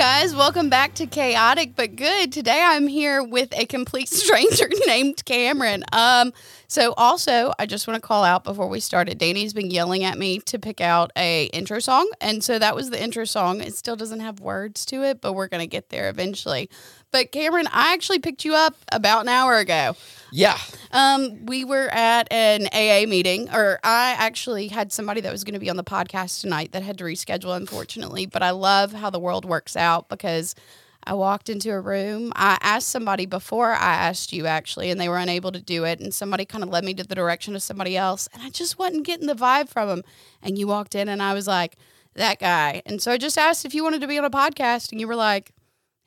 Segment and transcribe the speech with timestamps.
[0.00, 2.32] Guys, welcome back to Chaotic but Good.
[2.32, 5.84] Today I'm here with a complete stranger named Cameron.
[5.92, 6.32] Um,
[6.68, 10.16] so also I just want to call out before we started, Danny's been yelling at
[10.16, 13.60] me to pick out a intro song, and so that was the intro song.
[13.60, 16.70] It still doesn't have words to it, but we're gonna get there eventually.
[17.12, 19.96] But Cameron, I actually picked you up about an hour ago.
[20.32, 20.58] Yeah.
[20.92, 25.54] Um, we were at an AA meeting, or I actually had somebody that was going
[25.54, 28.26] to be on the podcast tonight that had to reschedule, unfortunately.
[28.26, 30.54] But I love how the world works out because
[31.02, 32.32] I walked into a room.
[32.36, 35.98] I asked somebody before I asked you, actually, and they were unable to do it.
[35.98, 38.78] And somebody kind of led me to the direction of somebody else, and I just
[38.78, 40.02] wasn't getting the vibe from them.
[40.42, 41.76] And you walked in, and I was like,
[42.14, 42.82] that guy.
[42.86, 45.08] And so I just asked if you wanted to be on a podcast, and you
[45.08, 45.52] were like,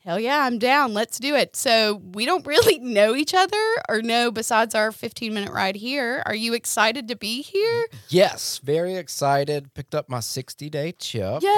[0.04, 0.92] Hell yeah, I'm down.
[0.92, 1.56] Let's do it.
[1.56, 3.56] So we don't really know each other
[3.88, 6.22] or know besides our 15 minute ride here.
[6.26, 7.86] Are you excited to be here?
[8.10, 8.60] Yes.
[8.62, 9.72] Very excited.
[9.72, 11.42] Picked up my 60 day chip.
[11.42, 11.48] Yay!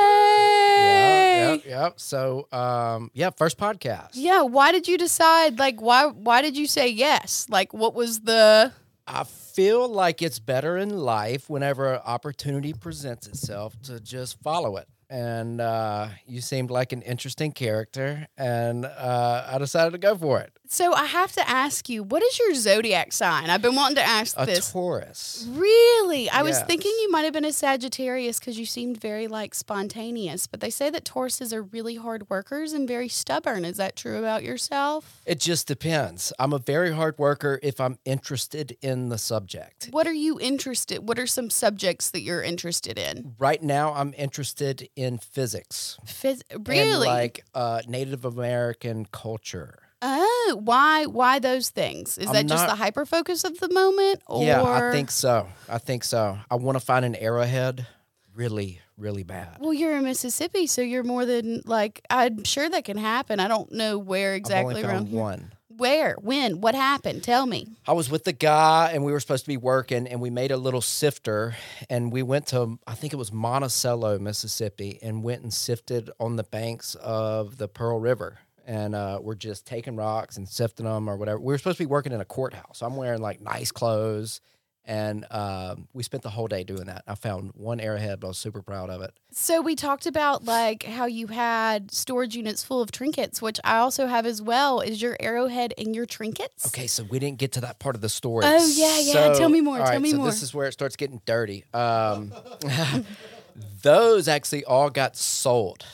[1.38, 2.00] Yep, yep, yep.
[2.00, 4.11] So, um, yeah, first podcast.
[4.14, 4.42] Yeah.
[4.42, 5.58] Why did you decide?
[5.58, 6.06] Like, why?
[6.06, 7.47] Why did you say yes?
[7.50, 8.72] Like, what was the?
[9.08, 14.88] I feel like it's better in life whenever opportunity presents itself to just follow it.
[15.08, 20.40] And uh, you seemed like an interesting character, and uh, I decided to go for
[20.40, 20.55] it.
[20.69, 23.50] So I have to ask you, what is your zodiac sign?
[23.50, 24.72] I've been wanting to ask A this.
[24.72, 25.47] Taurus.
[25.50, 26.28] Really?
[26.31, 30.47] I was thinking you might have been a Sagittarius because you seemed very like spontaneous,
[30.47, 33.64] but they say that Tauruses are really hard workers and very stubborn.
[33.64, 35.22] Is that true about yourself?
[35.25, 36.33] It just depends.
[36.39, 39.89] I'm a very hard worker if I'm interested in the subject.
[39.91, 41.06] What are you interested?
[41.06, 43.34] What are some subjects that you're interested in?
[43.39, 45.98] Right now, I'm interested in physics.
[46.06, 47.06] Phys- and, really?
[47.06, 49.78] like uh, Native American culture.
[50.02, 51.06] Oh, why?
[51.06, 52.18] Why those things?
[52.18, 54.22] Is I'm that just not- the hyper focus of the moment?
[54.26, 55.48] Or Yeah, I think so.
[55.68, 56.38] I think so.
[56.50, 57.86] I want to find an arrowhead
[58.34, 59.56] really, really bad.
[59.60, 62.02] Well, you're in Mississippi, so you're more than like.
[62.10, 63.40] I'm sure that can happen.
[63.40, 65.20] I don't know where exactly around here.
[65.20, 65.52] one.
[65.68, 66.16] Where?
[66.22, 66.62] When?
[66.62, 67.22] What happened?
[67.22, 67.66] Tell me.
[67.86, 70.50] I was with the guy and we were supposed to be working and we made
[70.50, 71.54] a little sifter
[71.90, 76.36] and we went to I think it was Monticello, Mississippi and went and sifted on
[76.36, 78.38] the banks of the Pearl River.
[78.66, 81.38] And uh, we're just taking rocks and sifting them or whatever.
[81.38, 82.82] We were supposed to be working in a courthouse.
[82.82, 84.41] I'm wearing like nice clothes.
[84.88, 87.03] And um, we spent the whole day doing that.
[87.09, 89.10] I found one arrowhead, but I was super proud of it.
[89.32, 93.78] So we talked about like how you had storage units full of trinkets, which I
[93.78, 94.81] also have as well.
[94.81, 96.69] Is your arrowhead in your trinkets?
[96.69, 98.44] Okay, so we didn't get to that part of the story.
[98.47, 99.32] Oh, yeah, yeah.
[99.34, 100.26] Tell me more, tell me so more.
[100.26, 101.65] This is where it starts getting dirty.
[101.75, 102.32] Um,
[103.82, 105.84] those actually all got sold.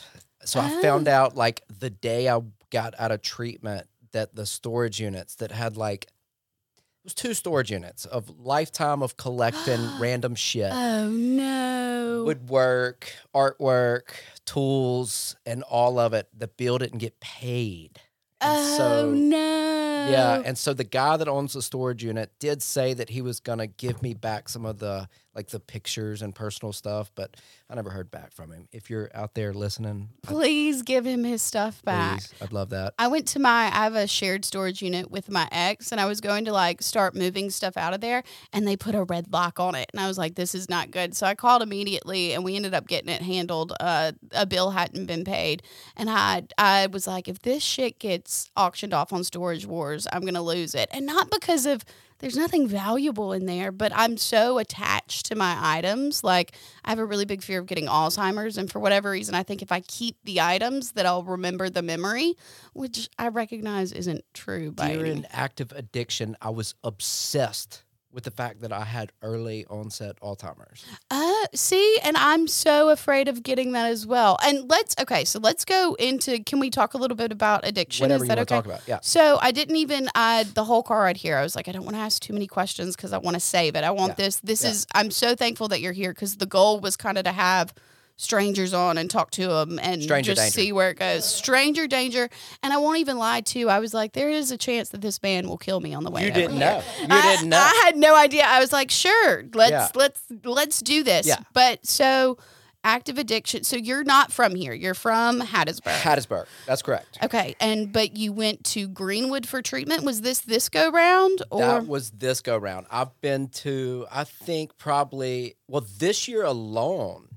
[0.45, 1.11] So I found Oh.
[1.11, 2.41] out like the day I
[2.73, 7.71] got out of treatment that the storage units that had like it was two storage
[7.71, 10.71] units of lifetime of collecting random shit.
[10.73, 12.23] Oh no.
[12.25, 14.09] Woodwork, artwork,
[14.45, 16.29] tools, and all of it.
[16.37, 17.99] The bill didn't get paid.
[18.41, 20.07] And oh so no.
[20.09, 23.39] yeah, and so the guy that owns the storage unit did say that he was
[23.39, 27.35] gonna give me back some of the like the pictures and personal stuff, but
[27.69, 28.67] I never heard back from him.
[28.71, 32.19] If you're out there listening, Please give him his stuff back.
[32.19, 32.93] please, I'd love that.
[32.99, 36.05] I went to my I have a shared storage unit with my ex and I
[36.05, 39.31] was going to like start moving stuff out of there and they put a red
[39.33, 41.15] lock on it and I was like this is not good.
[41.15, 43.73] So I called immediately and we ended up getting it handled.
[43.79, 45.63] Uh a bill hadn't been paid
[45.97, 50.21] and I I was like if this shit gets auctioned off on Storage Wars, I'm
[50.21, 50.89] going to lose it.
[50.91, 51.83] And not because of
[52.23, 56.23] there's nothing valuable in there, but I'm so attached to my items.
[56.23, 56.53] Like
[56.85, 59.61] I have a really big fear of getting Alzheimer's, and for whatever reason, I think
[59.61, 62.35] if I keep the items, that I'll remember the memory,
[62.71, 65.25] which I recognize isn't true by any During means.
[65.31, 67.83] active addiction, I was obsessed
[68.13, 70.85] with the fact that I had early onset Alzheimer's.
[71.09, 74.37] Uh, see, and I'm so afraid of getting that as well.
[74.43, 76.41] And let's okay, so let's go into.
[76.43, 78.03] Can we talk a little bit about addiction?
[78.03, 78.81] Whatever Is you that want to talk about.
[78.87, 78.99] Yeah.
[79.01, 81.37] So I didn't even I the whole car ride here.
[81.37, 83.39] I was like, I don't want to ask too many questions because I want to
[83.41, 83.83] save it.
[83.83, 84.25] I want Yeah.
[84.25, 84.35] this.
[84.37, 84.69] This Yeah.
[84.69, 84.87] is.
[84.93, 87.73] I'm so thankful that you're here because the goal was kind of to have
[88.15, 90.53] strangers on and talk to them and Stranger just danger.
[90.53, 91.25] see where it goes.
[91.25, 92.29] Stranger danger.
[92.61, 93.69] And I won't even lie too.
[93.69, 96.11] I was like, there is a chance that this man will kill me on the
[96.11, 96.23] way.
[96.25, 96.81] You over didn't know.
[97.01, 97.57] You I, didn't know.
[97.57, 98.43] I had no idea.
[98.45, 99.87] I was like, sure, let's Yeah.
[99.95, 101.25] let's let's do this.
[101.27, 101.37] Yeah.
[101.53, 102.37] But so
[102.85, 103.63] active addiction.
[103.63, 104.73] So you're not from here.
[104.73, 106.01] You're from Hattiesburg.
[106.01, 106.45] Hattiesburg.
[106.67, 107.17] That's correct.
[107.23, 110.03] Okay, and but you went to Greenwood for treatment.
[110.03, 112.85] Was this this go round or That was this go round.
[112.91, 117.29] I've been to, I think probably, well, this year alone,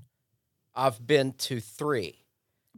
[0.77, 2.25] I've been to three,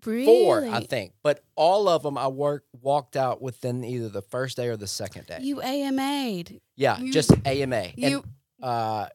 [0.06, 0.24] really?
[0.24, 1.12] four, I think.
[1.22, 4.86] But all of them, I work walked out within either the first day or the
[4.86, 5.38] second day.
[5.42, 6.60] You AMA'd.
[6.76, 7.88] yeah, you- just AMA.
[7.96, 8.22] You
[8.60, 9.08] and, uh,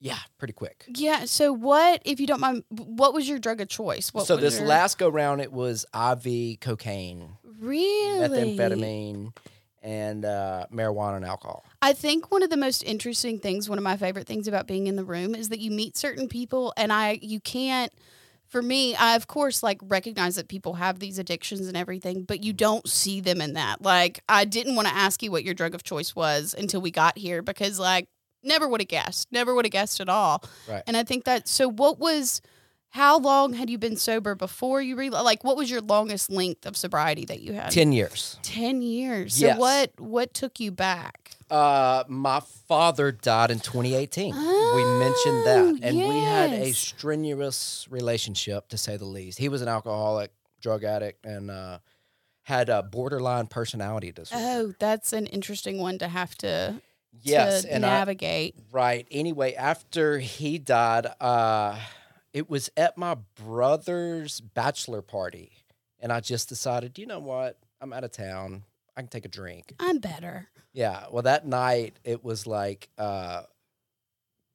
[0.00, 0.84] Yeah, pretty quick.
[0.94, 1.24] Yeah.
[1.24, 4.12] So what, if you don't mind, what was your drug of choice?
[4.14, 9.36] What so this your- last go round, it was IV, cocaine, really methamphetamine,
[9.82, 11.64] and uh, marijuana and alcohol.
[11.82, 14.86] I think one of the most interesting things, one of my favorite things about being
[14.86, 17.92] in the room is that you meet certain people and I you can't
[18.48, 22.42] for me, I of course like recognize that people have these addictions and everything, but
[22.42, 23.82] you don't see them in that.
[23.82, 26.90] Like I didn't want to ask you what your drug of choice was until we
[26.90, 28.08] got here because like
[28.42, 29.28] never would have guessed.
[29.30, 30.42] Never would have guessed at all.
[30.68, 30.82] Right.
[30.86, 32.40] And I think that so what was
[32.90, 36.64] how long had you been sober before you re like what was your longest length
[36.66, 37.70] of sobriety that you had?
[37.70, 38.38] 10 years.
[38.42, 39.40] 10 years.
[39.40, 39.56] Yes.
[39.56, 41.32] So what what took you back?
[41.50, 44.34] Uh, my father died in 2018.
[44.34, 45.78] we mentioned Oh, that.
[45.82, 49.38] And we had a strenuous relationship, to say the least.
[49.38, 50.30] He was an alcoholic,
[50.60, 51.78] drug addict, and uh,
[52.42, 54.44] had a borderline personality disorder.
[54.46, 56.82] Oh, that's an interesting one to have to,
[57.22, 57.62] yes.
[57.62, 58.54] to and I, navigate.
[58.70, 59.06] Right.
[59.10, 61.78] Anyway, after he died, uh,
[62.38, 65.50] it was at my brother's bachelor party.
[65.98, 67.58] And I just decided, you know what?
[67.80, 68.62] I'm out of town.
[68.96, 69.74] I can take a drink.
[69.80, 70.46] I'm better.
[70.72, 71.06] Yeah.
[71.10, 73.42] Well, that night it was like uh,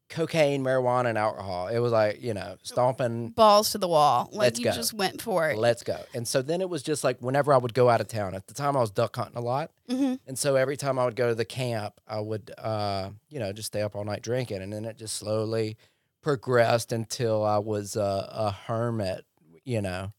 [0.10, 1.68] cocaine, marijuana, and alcohol.
[1.68, 4.30] It was like, you know, stomping, Balls to the wall.
[4.32, 4.72] Like Let's you go.
[4.72, 5.58] just went for it.
[5.58, 5.98] let's go.
[6.14, 8.48] And so then it was just like whenever I would go out of town, at
[8.48, 9.72] the time I was duck hunting a lot.
[9.90, 13.40] hmm And so every time I would go to the camp, I would, uh, you
[13.40, 14.62] know, just stay up all night drinking.
[14.62, 15.76] And then it just slowly
[16.24, 19.26] progressed until I was uh, a hermit,
[19.66, 20.12] you know.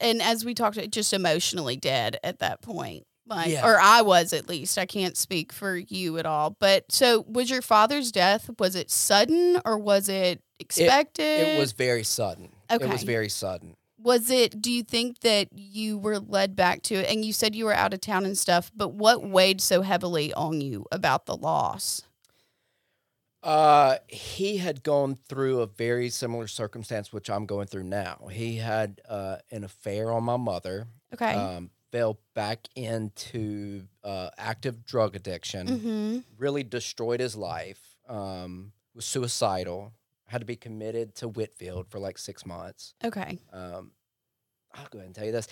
[0.00, 3.04] and as we talked, just emotionally dead at that point.
[3.28, 3.66] Like, Yeah.
[3.66, 4.78] or I was at least.
[4.78, 6.56] I can't speak for you at all.
[6.60, 8.48] But so, was your father's death?
[8.58, 11.22] Was it sudden or was it expected?
[11.48, 12.50] It was very sudden.
[12.70, 12.84] Okay.
[12.84, 13.74] It was very sudden.
[13.98, 17.54] was it do you think that you were led back to it and you said
[17.56, 21.26] you were out of town and stuff but what weighed so heavily on you about
[21.26, 22.02] the loss
[23.46, 28.28] Uh, he had gone through a very similar circumstance, which I'm going through now.
[28.32, 34.84] He had uh, an affair on my mother, okay um, fell back into uh, active
[34.84, 36.18] drug addiction, mm-hmm.
[36.36, 39.92] really destroyed his life, um, was suicidal,
[40.26, 42.94] had to be committed to Whitfield for like six months.
[43.04, 43.92] okay Um,
[44.74, 45.46] I'll go ahead and tell you this.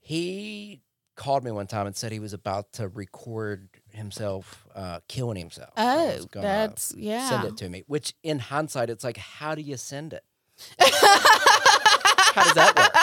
[0.00, 0.82] He
[1.18, 5.70] called me one time and said he was about to record himself uh, killing himself.
[5.76, 7.82] Oh that's yeah Send it to me.
[7.86, 10.24] Which, in hindsight, it's like, how do you send it?
[10.78, 12.94] How does that work?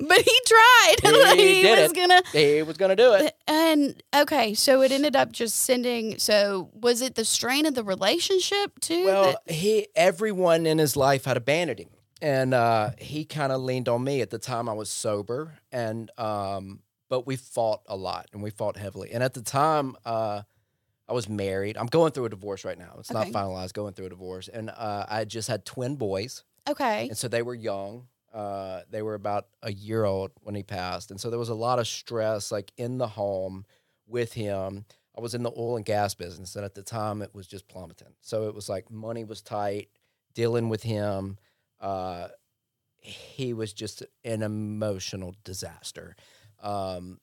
[0.08, 0.94] but he tried
[1.38, 1.96] He did was it.
[1.96, 3.34] gonna He was to do it.
[3.46, 7.84] and okay so it ended up just sending so was it the strain of the
[7.84, 11.88] relationship too Well, that- he everyone in his life had abandoned him,
[12.22, 14.20] and uh, he kind of leaned on me.
[14.20, 18.50] At the time, I was sober, and um, but we fought a lot, and we
[18.50, 19.10] fought heavily.
[19.12, 20.42] And at the time, uh,
[21.08, 21.76] I was married.
[21.76, 22.96] I'm going through a divorce right now.
[22.98, 23.30] It's Okay.
[23.30, 23.72] not finalized.
[23.72, 27.42] Going through a divorce, and uh, I just had twin boys, okay and so they
[27.42, 28.06] were young.
[28.32, 31.54] Uh, they were about a year old when he passed, and so there was a
[31.54, 33.64] lot of stress, like in the home
[34.06, 34.84] with him.
[35.18, 37.66] I was in the oil and gas business, and at the time it was just
[37.66, 38.14] plummeting.
[38.20, 39.88] So it was like money was tight.
[40.32, 41.38] Dealing with him,
[41.80, 42.28] uh,
[42.98, 46.16] he was just an emotional disaster.
[46.62, 47.18] Um,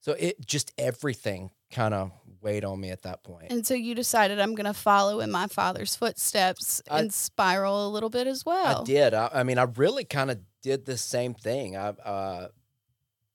[0.00, 3.50] so it just everything kind of weighed on me at that point.
[3.50, 7.90] and so you decided i'm gonna follow in my father's footsteps I- and spiral a
[7.90, 9.14] little bit as well I did.
[9.14, 11.76] I, I mean, I really kind of did the same thing.
[11.76, 12.48] I uh,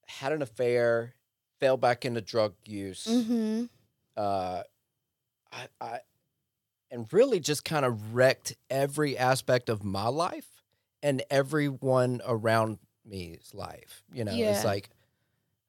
[0.07, 1.15] had an affair,
[1.59, 3.05] fell back into drug use.
[3.09, 3.65] mm-hmm
[4.15, 4.61] Uh,
[5.51, 5.99] I, I,
[6.91, 10.47] and really just kind of wrecked every aspect of my life
[11.03, 14.03] and everyone around me's life.
[14.13, 14.51] You know, Yeah.
[14.55, 14.89] it's like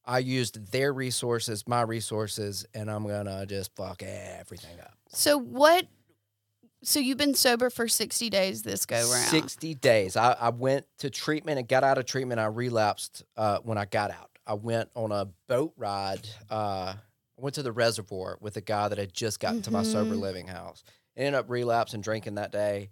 [0.05, 4.95] I used their resources, my resources, and I'm gonna just fuck everything up.
[5.09, 5.87] So what?
[6.83, 9.29] So you've been sober for sixty days this go round.
[9.29, 10.17] 60 days.
[10.17, 12.41] I, I went to treatment and got out of treatment.
[12.41, 14.31] I relapsed uh, when I got out.
[14.47, 16.27] I went on a boat ride.
[16.51, 19.83] Uh, I went to the reservoir with a guy that had just gotten to my
[19.83, 20.21] sober Mhm.
[20.21, 20.83] living house.
[21.17, 22.91] Ended up relapsing drinking that day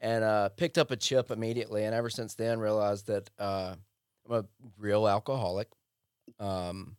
[0.00, 1.84] and uh, picked up a chip immediately.
[1.84, 3.74] And ever since then, realized that uh,
[4.28, 4.44] I'm a
[4.78, 5.68] real alcoholic.
[6.38, 6.96] Um,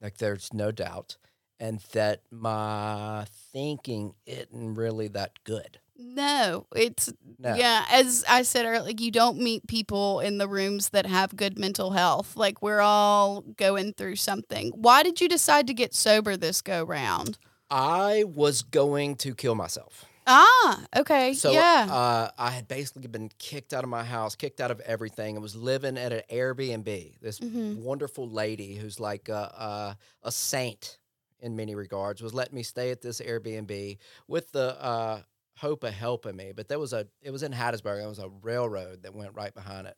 [0.00, 1.16] like, there's no doubt.
[1.58, 5.78] And that my thinking isn't really that good.
[5.98, 7.54] No, it's No.
[7.54, 7.86] yeah.
[7.90, 11.58] As I said earlier, like you don't meet people in the rooms that have good
[11.58, 12.36] mental health.
[12.36, 14.72] Like we're all going through something.
[14.74, 17.38] Why did you decide to get sober this go round?
[17.70, 20.04] I was going to kill myself.
[20.28, 21.86] Ah, okay, So yeah.
[21.88, 25.36] uh, I had basically been kicked out of my house, kicked out of everything.
[25.36, 27.20] I was living at an Airbnb.
[27.20, 27.76] This Mhm.
[27.82, 30.98] wonderful lady who's like a, a, a saint,
[31.38, 35.20] in many regards was letting me stay at this Airbnb with the uh,
[35.58, 36.50] hope of helping me.
[36.56, 37.98] But there was a it was in Hattiesburg.
[37.98, 39.96] There was a railroad that went right behind it.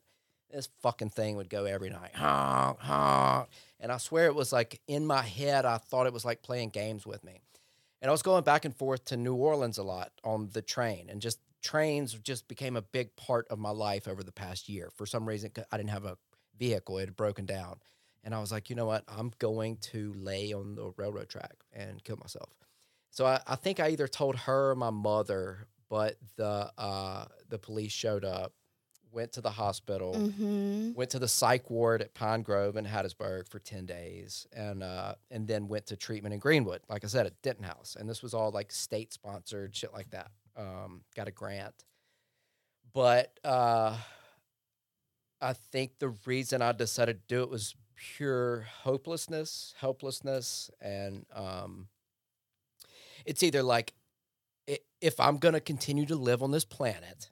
[0.51, 3.47] This fucking thing would go every night, honk honk,
[3.79, 5.65] and I swear it was like in my head.
[5.65, 7.39] I thought it was like playing games with me,
[8.01, 11.09] and I was going back and forth to New Orleans a lot on the train,
[11.09, 14.89] and just trains just became a big part of my life over the past year.
[14.95, 16.17] For some reason, I didn't have a
[16.57, 17.79] vehicle; it had broken down,
[18.23, 19.03] and I was like, you know what?
[19.07, 22.49] I'm going to lay on the railroad track and kill myself.
[23.11, 27.57] So I, I think I either told her or my mother, but the uh, the
[27.57, 28.53] police showed up,
[29.11, 30.93] went to the hospital, Mm-hmm.
[30.93, 35.15] went to the psych ward at Pine Grove in Hattiesburg for ten days, and uh,
[35.31, 38.21] and then went to treatment in Greenwood, like I said, at Denton House, and this
[38.21, 40.31] was all like state sponsored shit like that.
[40.55, 41.85] Um, got a grant,
[42.93, 43.95] but uh,
[45.41, 51.87] I think the reason I decided to do it was pure hopelessness, helplessness, and um,
[53.25, 53.93] it's either like
[55.01, 57.29] if I'm gonna continue to live on this planet,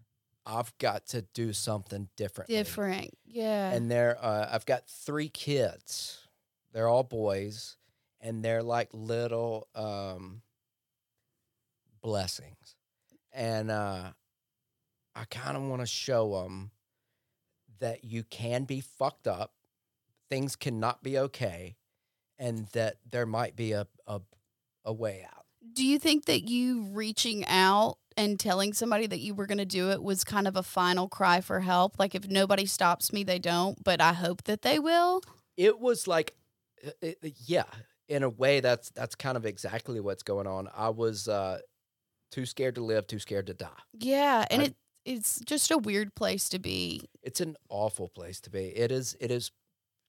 [0.48, 2.50] I've got to do something different.
[2.50, 3.12] Different.
[3.25, 3.70] Yeah.
[3.72, 6.20] And they're uh, I've got three kids.
[6.72, 7.75] They're all boys,
[8.22, 10.42] and they're like little um,
[12.01, 12.75] blessings.
[13.34, 14.12] And uh,
[15.16, 16.72] I kind of want to show them
[17.80, 19.54] that you can be fucked up,
[20.30, 21.75] things cannot be okay,
[22.39, 24.22] and that there might be a a,
[24.86, 25.46] a way out.
[25.74, 29.66] Do you think that you reaching out and telling somebody that you were going to
[29.66, 31.98] do it was kind of a final cry for help?
[32.00, 35.22] Like, if nobody stops me, they don't, but I hope that they will?
[35.56, 36.36] it was like
[36.86, 37.64] uh, it, it- yeah
[38.10, 41.58] in a way that's that's kind of exactly what's going on i was uh
[42.32, 44.46] too scared to live too scared to die Yeah.
[44.52, 47.02] And I- it it's just a weird place to be.
[47.24, 49.52] it's an awful place to be it is it is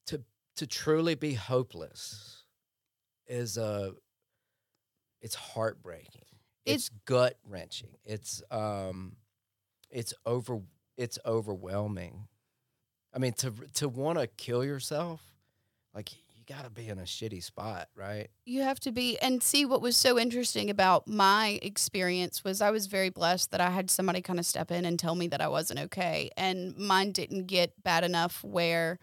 [0.07, 0.23] to
[0.57, 2.45] to truly be hopeless
[3.27, 3.93] is uh
[5.21, 6.27] it's heartbreaking
[6.68, 9.16] it's gut wrenching it's um
[9.90, 10.60] it's over
[10.96, 12.26] it's overwhelming.
[13.14, 15.22] I mean to to want to kill yourself
[15.94, 18.28] like you got to be in a shitty spot right?
[18.44, 19.18] You have to be.
[19.18, 23.60] And see what was so interesting about my experience was I was very blessed that
[23.60, 26.30] I had somebody kind of step in and tell me that I wasn't okay.
[26.37, 28.98] And mine didn't get bad enough where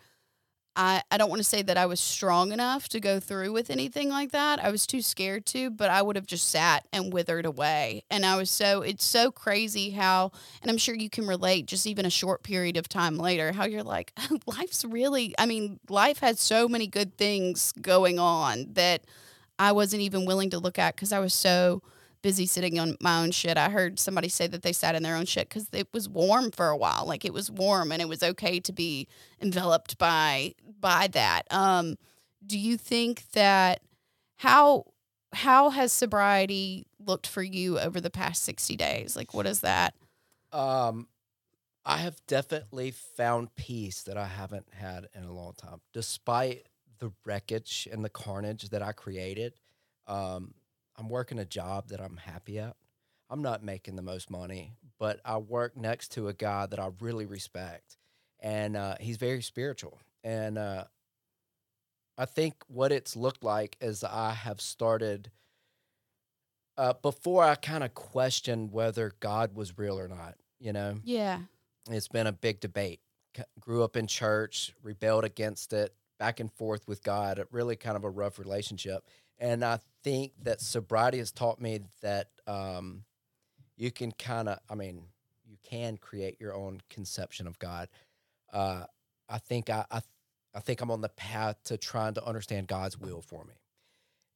[0.75, 3.69] I, I don't want to say that I was strong enough to go through with
[3.69, 4.63] anything like that.
[4.63, 8.03] I was too scared to, but I would have just sat and withered away.
[8.11, 11.87] And I was so, it's so crazy how, and I'm sure you can relate just
[11.87, 14.11] even a short period of time later, how you're like,
[14.45, 19.03] life's really, I mean, life has so many good things going on that
[19.57, 21.81] I wasn't even willing to look at because I was so
[22.25, 23.55] busy sitting on my own shit.
[23.55, 26.49] I heard somebody say that they sat in their own shit because it was warm
[26.49, 27.05] for a while.
[27.05, 29.07] Like it was warm and it was okay to be
[29.39, 31.43] enveloped by by that.
[31.51, 31.99] Um,
[32.43, 33.81] do you think that
[34.37, 34.85] how
[35.33, 39.15] how has sobriety looked for you over the past sixty days?
[39.15, 39.93] Like what is that?
[40.51, 41.07] Um,
[41.85, 46.65] I have definitely found peace that I haven't had in a long time, despite
[46.97, 49.53] the wreckage and the carnage that I created.
[50.07, 50.55] Um,
[50.97, 52.75] I'm working a job that I'm happy at.
[53.29, 56.89] I'm not making the most money, but I work next to a guy that I
[56.99, 57.97] really respect,
[58.39, 59.99] and uh, he's very spiritual.
[60.23, 60.85] And uh,
[62.17, 65.31] I think what it's looked like is I have started.
[66.77, 71.39] Uh, before I kind of questioned whether God was real or not, you know, Yeah.
[71.89, 72.99] it's been a big debate.
[73.35, 77.41] C- Grew up in church, rebelled against it, back and forth with God.
[77.49, 79.05] Really kind of a rough relationship.
[79.39, 83.03] And I think that sobriety has taught me that um,
[83.77, 85.03] you can kind of, I mean,
[85.45, 87.89] you can create your own conception of God.
[88.53, 88.85] Uh,
[89.27, 90.01] I think I, I,
[90.53, 93.55] I think I'm on the path to trying to understand God's will for me.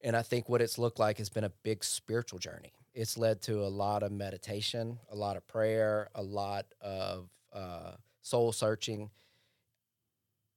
[0.02, 2.74] And I think what it's looked like has been a big spiritual journey.
[2.94, 7.92] It's led to a lot of meditation, a lot of prayer, a lot of uh,
[8.22, 9.10] soul searching.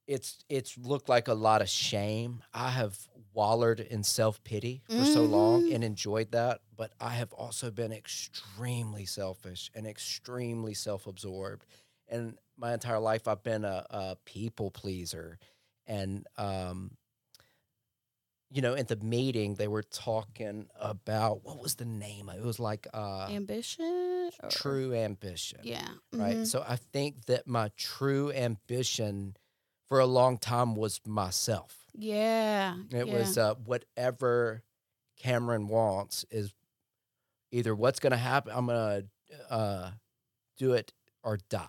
[0.07, 2.43] It's it's looked like a lot of shame.
[2.53, 2.99] I have
[3.35, 5.75] wallered in self pity for so long Mhm.
[5.75, 11.65] and enjoyed that, but I have also been extremely selfish and extremely self absorbed.
[12.09, 15.39] And my entire life, I've been a, a people pleaser,
[15.87, 16.97] and um,
[18.51, 22.29] you know, at the meeting, they were talking about what was the name?
[22.29, 24.31] It was like uh, Ambition?
[24.43, 25.89] or- true ambition, Yeah.
[26.13, 26.37] right?
[26.39, 26.47] mhm.
[26.47, 29.37] So I think that my true ambition
[29.93, 31.77] for a long time was myself.
[31.93, 32.77] Yeah.
[32.91, 33.13] It yeah.
[33.13, 34.63] was uh, whatever
[35.19, 36.55] Cameron wants is
[37.51, 38.55] either what's going to happen.
[38.57, 39.91] I'm going to uh,
[40.57, 41.67] do it or die,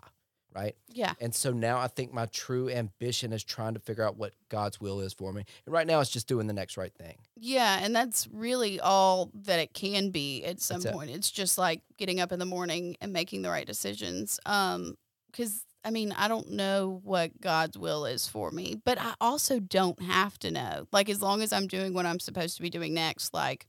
[0.56, 0.74] right?
[0.88, 1.16] Yeah.
[1.20, 4.80] And so now I think my true ambition is trying to figure out what God's
[4.80, 5.44] will is for me.
[5.66, 7.18] And right now it's just doing the next right thing.
[7.36, 10.98] Yeah, and that's really all that it can be at some That's it.
[10.98, 11.10] point.
[11.10, 14.40] It's just like getting up in the morning and making the right decisions.
[14.46, 14.96] Um
[15.34, 19.60] cuz I mean, I don't know what God's will is for me, but I also
[19.60, 20.88] don't have to know.
[20.92, 23.68] Like as long as I'm doing what I'm supposed to be doing next, like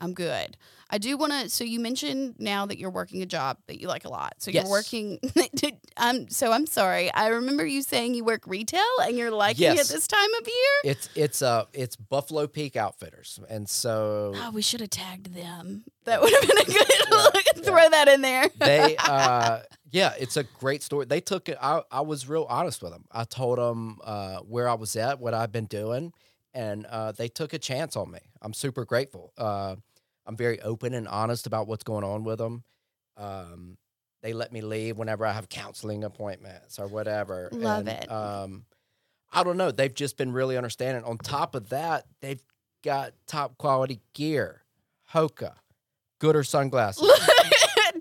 [0.00, 0.56] I'm good.
[0.92, 1.48] I do want to.
[1.50, 4.34] So you mentioned now that you're working a job that you like a lot.
[4.38, 4.62] So Yes.
[4.64, 5.20] you're working.
[5.96, 7.12] I'm so I'm sorry.
[7.12, 10.92] I remember you saying you work retail and you're liking it this time of year.
[10.92, 13.38] It's it's uh it's Buffalo Peak Outfitters.
[13.48, 15.84] And so Oh, we should have tagged them.
[16.04, 16.86] That would have been a good
[17.56, 18.48] Yeah, throw that in there.
[18.58, 19.60] they uh
[19.92, 23.04] yeah it's a great story they took it I, I was real honest with them
[23.12, 26.12] i told them uh where i was at what i've been doing
[26.54, 29.74] and uh they took a chance on me i'm super grateful uh
[30.30, 32.62] i'm very open and honest about what's going on with them
[33.16, 33.76] um
[34.22, 38.10] they let me leave whenever i have counseling appointments or whatever Love And, it.
[38.10, 38.64] um
[39.32, 42.42] i don't know they've just been really understanding on top of that they've
[42.84, 44.62] got top quality gear
[45.12, 45.54] hoka
[46.20, 47.02] Goodr sunglasses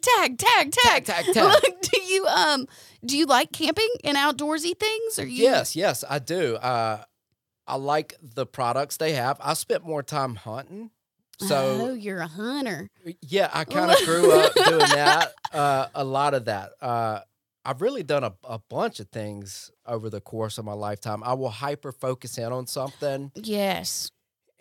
[0.02, 1.36] tag, tag, tag, Tag, tag.
[1.36, 2.68] Look, do you um
[3.06, 5.18] do you like camping and outdoorsy things?
[5.20, 6.56] Or you Yes, yes, I do.
[6.58, 7.04] Uh,
[7.68, 9.38] I like the products they have.
[9.42, 10.92] I spent more time hunting.
[11.42, 12.88] Oh, So, you're a hunter.
[13.22, 16.72] yeah, I kind of grew up doing that, uh, a lot of that.
[16.82, 17.22] Uh,
[17.66, 21.24] I've really done a, a bunch of things over the course of my lifetime.
[21.24, 24.10] I will hyper focus in on something Yes,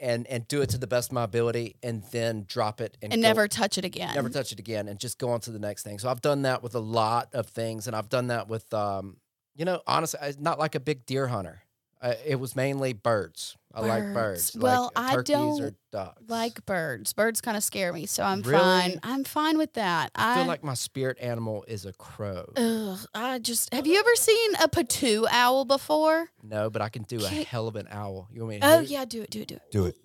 [0.00, 3.12] and, and do it to the best of my ability and then drop it and,
[3.12, 4.14] and go- never touch it again.
[4.14, 5.98] never touch it again and just go on to the next thing.
[5.98, 9.16] So I've done that with a lot of things, and I've done that with, um,
[9.56, 11.62] you know, honestly, not like a big deer hunter.
[12.00, 13.56] Uh, it was mainly birds.
[13.74, 14.50] I like Birds.
[14.52, 14.56] birds.
[14.62, 16.20] Well, like I don't ducks.
[16.26, 17.12] like birds.
[17.12, 18.58] Birds kind of scare me, so I'm Really?
[18.60, 19.00] fine.
[19.02, 20.10] I'm fine with that.
[20.16, 22.50] I feel like my spirit animal is a crow.
[22.56, 26.30] Ugh, I just have you ever seen a potoo owl before?
[26.42, 28.28] no, but I can do a Can't- hell of an owl.
[28.32, 28.66] You want me to?
[28.66, 29.70] Oh yeah, do it, do it, do it.
[29.70, 29.96] Do it.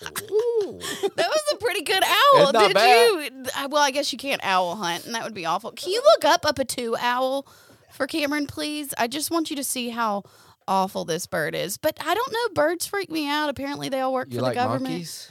[0.00, 2.52] That was a pretty good owl.
[2.52, 2.88] Did bad.
[3.10, 3.30] you?
[3.54, 5.72] I- Well, I guess you can't owl hunt, and that would be awful.
[5.72, 7.46] Can you look up a potoo owl
[7.92, 8.92] for Cameron, please?
[8.98, 10.24] I just want you to see how
[10.68, 11.76] awful this bird is.
[11.78, 12.54] But I don't know.
[12.54, 13.48] Birds freak me out.
[13.48, 14.90] Apparently, they all work You for like the government.
[14.94, 15.30] monkeys?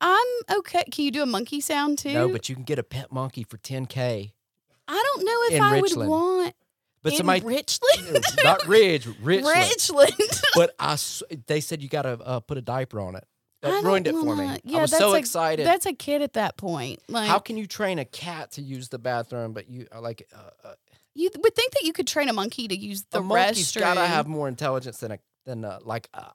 [0.00, 0.26] I'm
[0.58, 0.84] okay.
[0.90, 2.12] Can you do a monkey sound too?
[2.12, 4.32] No, but you can get a pet monkey for 10k.
[4.86, 6.10] I don't know if in I Richland.
[6.10, 6.54] would want.
[7.02, 8.24] But in somebody Richland.
[8.44, 9.46] not Ridge, Richland.
[9.66, 10.12] Richland.
[10.54, 10.96] But I,
[11.46, 13.24] they said you got to uh, put a diaper on it.
[13.64, 14.26] I That ruined it for me.
[14.44, 15.66] wanna- Yeah, I was that's so a- excited.
[15.66, 17.00] That's a kid at that point.
[17.08, 20.26] Like How can you train a cat to use the bathroom, but you uh, like
[20.34, 20.74] uh, uh,
[21.14, 23.80] you would think that you could train a monkey to use the a monkey's restroom.
[23.80, 26.30] got to have more intelligence than a than uh, like uh,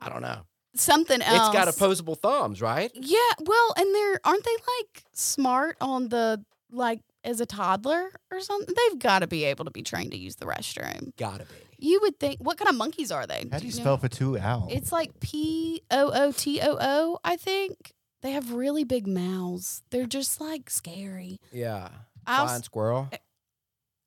[0.00, 0.40] I don't know.
[0.74, 1.48] something else.
[1.48, 2.90] It's got opposable thumbs, right?
[2.94, 8.40] Yeah, well, and they're aren't they like smart on the like as a toddler or
[8.40, 8.74] something?
[8.90, 11.14] They've got to be able to be trained to use the restroom.
[11.16, 11.54] Gotta be.
[11.84, 12.40] You would think.
[12.40, 13.44] What kind of monkeys are they?
[13.52, 13.78] How do you know?
[13.80, 14.68] spell for two owl?
[14.70, 17.18] It's like P O O T O O.
[17.22, 17.92] I think
[18.22, 19.82] they have really big mouths.
[19.90, 21.38] They're just like scary.
[21.52, 21.88] Yeah.
[22.26, 23.08] I'll Flying s- squirrel.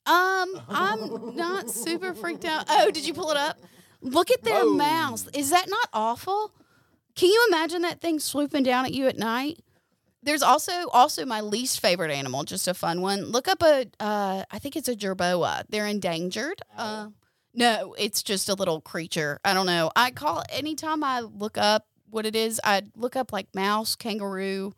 [0.06, 2.66] Um, I'm not super freaked out.
[2.70, 3.58] Oh, did you pull it up?
[4.02, 4.74] Look at their Whoa.
[4.74, 5.28] mouths.
[5.34, 6.54] Is that not awful?
[7.16, 9.60] Can you imagine that thing swooping down at you at night?
[10.24, 13.26] There's also also my least favorite animal, just a fun one.
[13.26, 15.63] Look up a uh I think it's a jerboa.
[15.70, 16.62] They're endangered.
[16.76, 17.08] Uh
[17.58, 19.39] no, it's just a little creature.
[19.43, 19.91] I don't know.
[19.96, 24.74] I call anytime I look up what it is, I look up like mouse, kangaroo,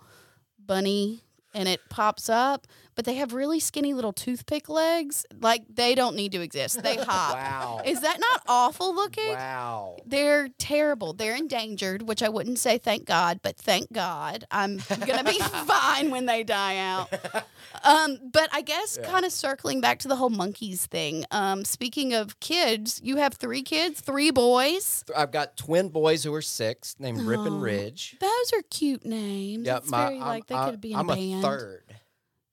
[0.58, 1.22] bunny,
[1.54, 2.68] and it pops up.
[3.00, 5.26] But they have really skinny little toothpick legs.
[5.40, 6.84] Like they don't need to exist.
[6.84, 7.34] They hop.
[7.34, 7.82] Wow.
[7.86, 9.30] Is that not awful looking?
[9.30, 9.96] Wow.
[10.06, 11.14] They're terrible.
[11.14, 14.44] They're endangered, which I wouldn't say thank God, but thank God.
[14.52, 17.10] I'm gonna be fine when they die out.
[17.84, 19.10] Um, but I guess Yeah.
[19.10, 21.24] kind of circling back to the whole monkeys thing.
[21.32, 25.06] Um, speaking of kids, you have three kids, three boys.
[25.16, 28.18] I've got twin boys who are six, named Rip and Ridge.
[28.20, 29.66] Those are cute names.
[29.68, 31.42] Yeah, it's my very I'm, like they could be in I'm a a band.
[31.44, 31.84] third,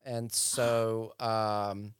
[0.06, 1.92] and so um,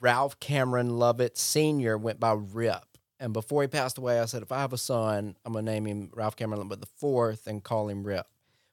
[0.00, 2.84] Ralph Cameron Lovitt Senior went by Rip.
[3.20, 5.86] And before he passed away, I said, if I have a son, I'm gonna name
[5.86, 8.26] him Ralph Cameron Lovitt the fourth and call him Rip.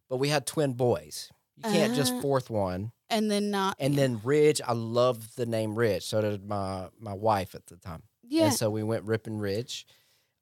[0.10, 1.30] But we had twin boys.
[1.58, 2.92] You can't just Uh, fourth one.
[3.10, 6.04] And then not And then Ridge, I love the name Ridge.
[6.04, 8.04] So did my my wife at the time.
[8.24, 8.46] yeah.
[8.46, 9.86] And so we went Rip and Ridge.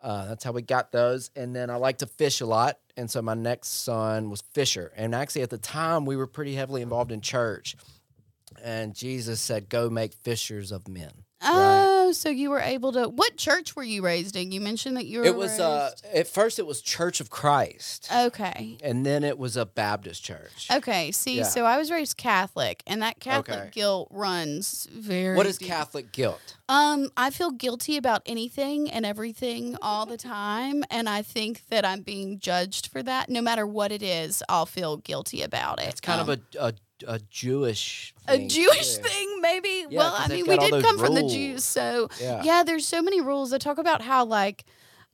[0.01, 1.29] Uh, that's how we got those.
[1.35, 2.79] And then I like to fish a lot.
[2.95, 4.93] And so my next son was Fisher.
[4.95, 7.75] And actually, at the time, we were pretty heavily involved in church.
[8.63, 11.11] And Jesus said, Go make fishers of men.
[11.41, 13.07] Oh Oh, so you were able to.
[13.07, 14.51] What church were you raised in?
[14.51, 15.25] You mentioned that you were.
[15.25, 18.77] It was uh at first it was Church of Christ, Okay.
[18.83, 20.67] and then it was a Baptist church.
[20.71, 21.11] Okay.
[21.11, 21.43] See, Yeah.
[21.43, 23.69] so I was raised Catholic, and that Catholic Okay.
[23.71, 25.37] guilt runs very.
[25.37, 25.67] What is deep.
[25.67, 26.57] Catholic guilt?
[26.67, 31.85] Um, I feel guilty about anything and everything all the time, and I think that
[31.85, 33.29] I'm being judged for that.
[33.29, 35.89] No matter what it is, I'll feel guilty about it.
[35.89, 36.73] It's kind Um, of a, a
[37.07, 39.01] a Jewish a thing, Jewish too.
[39.03, 39.85] thing, maybe.
[39.89, 41.27] Yeah, well, I mean, we did come from the.
[41.27, 42.41] Jews, so Yeah.
[42.43, 43.53] yeah, there's so many rules.
[43.53, 44.65] I talk about how like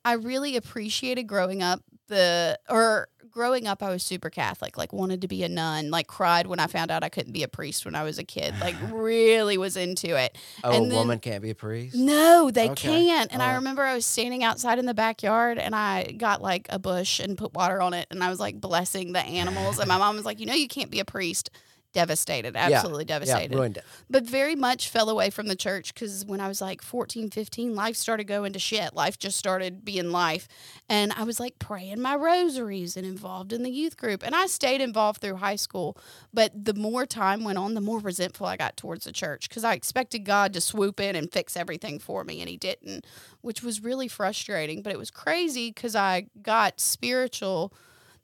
[0.04, 5.20] I really appreciated growing up the or growing up I was super Catholic, like wanted
[5.22, 7.84] to be a nun, like cried when I found out I couldn't be a priest
[7.84, 10.38] when I was a kid, like really was into it.
[10.64, 11.96] Oh, and a then- woman can't be a priest.
[11.98, 13.08] No, they Okay.
[13.08, 13.34] can't.
[13.34, 16.80] And I remember I was standing outside in the backyard and I got like a
[16.80, 19.80] bush and put water on it and I was like blessing the animals.
[19.80, 21.50] and my mom was like, You know, you can't be a priest.
[21.96, 23.86] Devastated, absolutely Yeah, devastated ruined it.
[24.10, 27.74] but very much fell away from the church because when I was like 14, 15,
[27.74, 28.94] life started going to shit.
[28.94, 30.50] Life just started being life.
[30.90, 34.24] And I was like praying my rosaries and involved in the youth group.
[34.26, 35.98] And I stayed involved through high school.
[36.34, 39.64] But the more time went on, the more resentful I got towards the church because
[39.64, 42.42] I expected God to swoop in and fix everything for me.
[42.42, 43.06] And He didn't,
[43.40, 44.82] which was really frustrating.
[44.82, 47.74] But it was crazy because I got spiritual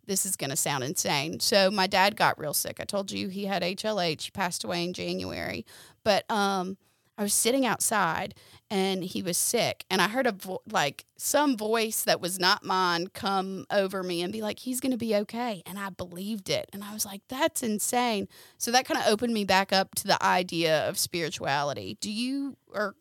[0.08, 1.40] this is going to sound insane.
[1.40, 2.80] So my dad got real sick.
[2.80, 4.22] I told you he had HLH.
[4.22, 5.66] He passed away in January.
[6.04, 6.78] But um,
[7.18, 8.34] I was sitting outside
[8.70, 12.64] and he was sick, and I heard a vo- like some voice that was not
[12.64, 16.50] mine come over me and be like, "He's going to be okay," and I believed
[16.50, 19.94] it, and I was like, "That's insane." So that kind of opened me back up
[19.96, 21.98] to the idea of spirituality.
[22.00, 22.96] Do you or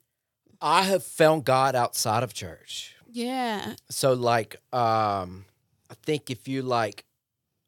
[0.60, 2.96] I have found God outside of church.
[3.10, 3.74] yeah?
[3.88, 5.44] So like um
[5.90, 7.04] I think if you like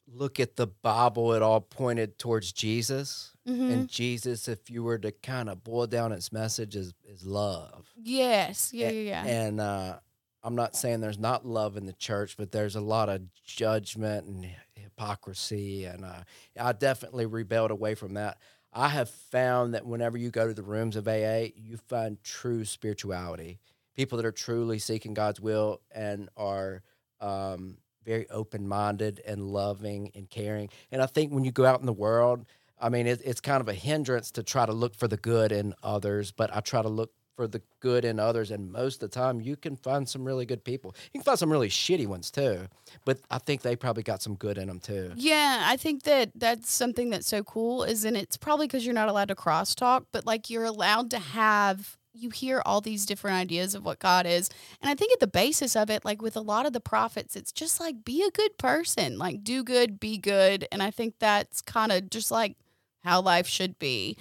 [0.07, 3.33] look at the Bible, it all pointed towards Jesus.
[3.47, 7.25] hmm And Jesus, if you were to kind of boil down its message, is is
[7.25, 7.93] love.
[7.97, 9.25] yes, yeah, yeah, yeah.
[9.27, 9.99] And uh
[10.45, 14.27] I'm not saying there's not love in the church, but there's a lot of judgment
[14.27, 15.85] and hypocrisy.
[15.85, 16.25] And uh,
[16.59, 18.39] I definitely rebelled away from that.
[18.73, 22.65] I have found that whenever you go to the rooms of AA, you find true
[22.65, 23.61] spirituality.
[23.95, 26.83] People that are truly seeking God's will and are
[27.21, 30.69] um, very open minded and loving and caring.
[30.91, 32.45] And I think when you go out in the world,
[32.81, 35.53] I mean, it, it's kind of a hindrance to try to look for the good
[35.53, 38.51] in others, but I try to look for the good in others.
[38.51, 40.95] And most of the time, you can find some really good people.
[41.13, 42.67] You can find some really shitty ones too,
[43.05, 45.13] but I think they probably got some good in them too.
[45.17, 48.95] Yeah, I think that that's something that's so cool is and it's probably because you're
[48.95, 53.37] not allowed to crosstalk, but like you're allowed to have you hear all these different
[53.37, 54.51] ideas of what God is.
[54.81, 57.37] And I think at the basis of it, like with a lot of the prophets,
[57.37, 60.67] it's just like be a good person, like do good, be good.
[60.71, 62.57] And I think that's kind of just like
[63.03, 64.17] how life should be.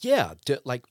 [0.00, 0.84] Yeah, do, like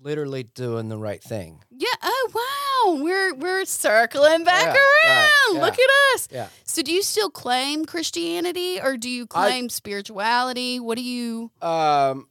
[0.00, 1.62] literally doing the right thing.
[1.70, 1.88] Yeah.
[2.02, 3.02] Oh wow.
[3.02, 5.56] We're we're circling back Yeah, around.
[5.56, 6.28] right, Look at us.
[6.30, 6.48] Yeah.
[6.64, 10.80] So do you still claim Christianity or do you I- claim spirituality?
[10.80, 12.28] What do you Um,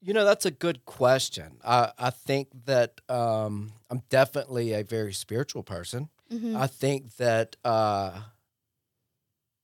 [0.00, 1.58] you know, that's a good question.
[1.64, 6.08] I, I think that um, I'm definitely a very spiritual person.
[6.32, 6.56] Mhm.
[6.56, 8.20] I think that uh,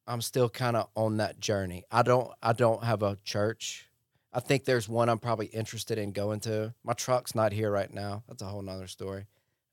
[0.07, 1.85] I'm still kind of on that journey.
[1.91, 3.89] I don't I don't have a church.
[4.33, 6.75] I think there's one I'm probably interested in going to.
[6.83, 8.25] My truck's not here right now.
[8.29, 9.27] That's a whole nother story.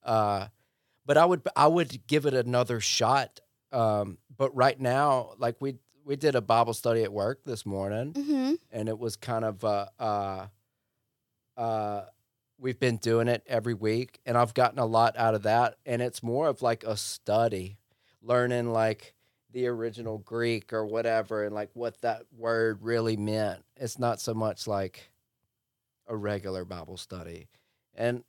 [0.04, 0.48] Uh,
[1.06, 3.40] but I would I would give it another shot.
[3.72, 8.14] Um, but right now, like we we did a Bible study at work this morning,
[8.14, 8.54] Mm-hmm.
[8.72, 10.48] and it was kind of uh, uh,
[11.58, 12.06] uh,
[12.60, 15.76] we've been doing it every week, and I've gotten a lot out of that.
[15.86, 17.78] And it's more of like a study,
[18.22, 19.14] learning like
[19.52, 23.64] the original Greek or whatever, and like what that word really meant.
[23.78, 25.12] It's not so much like
[26.08, 27.48] a regular Bible study.
[27.96, 28.24] And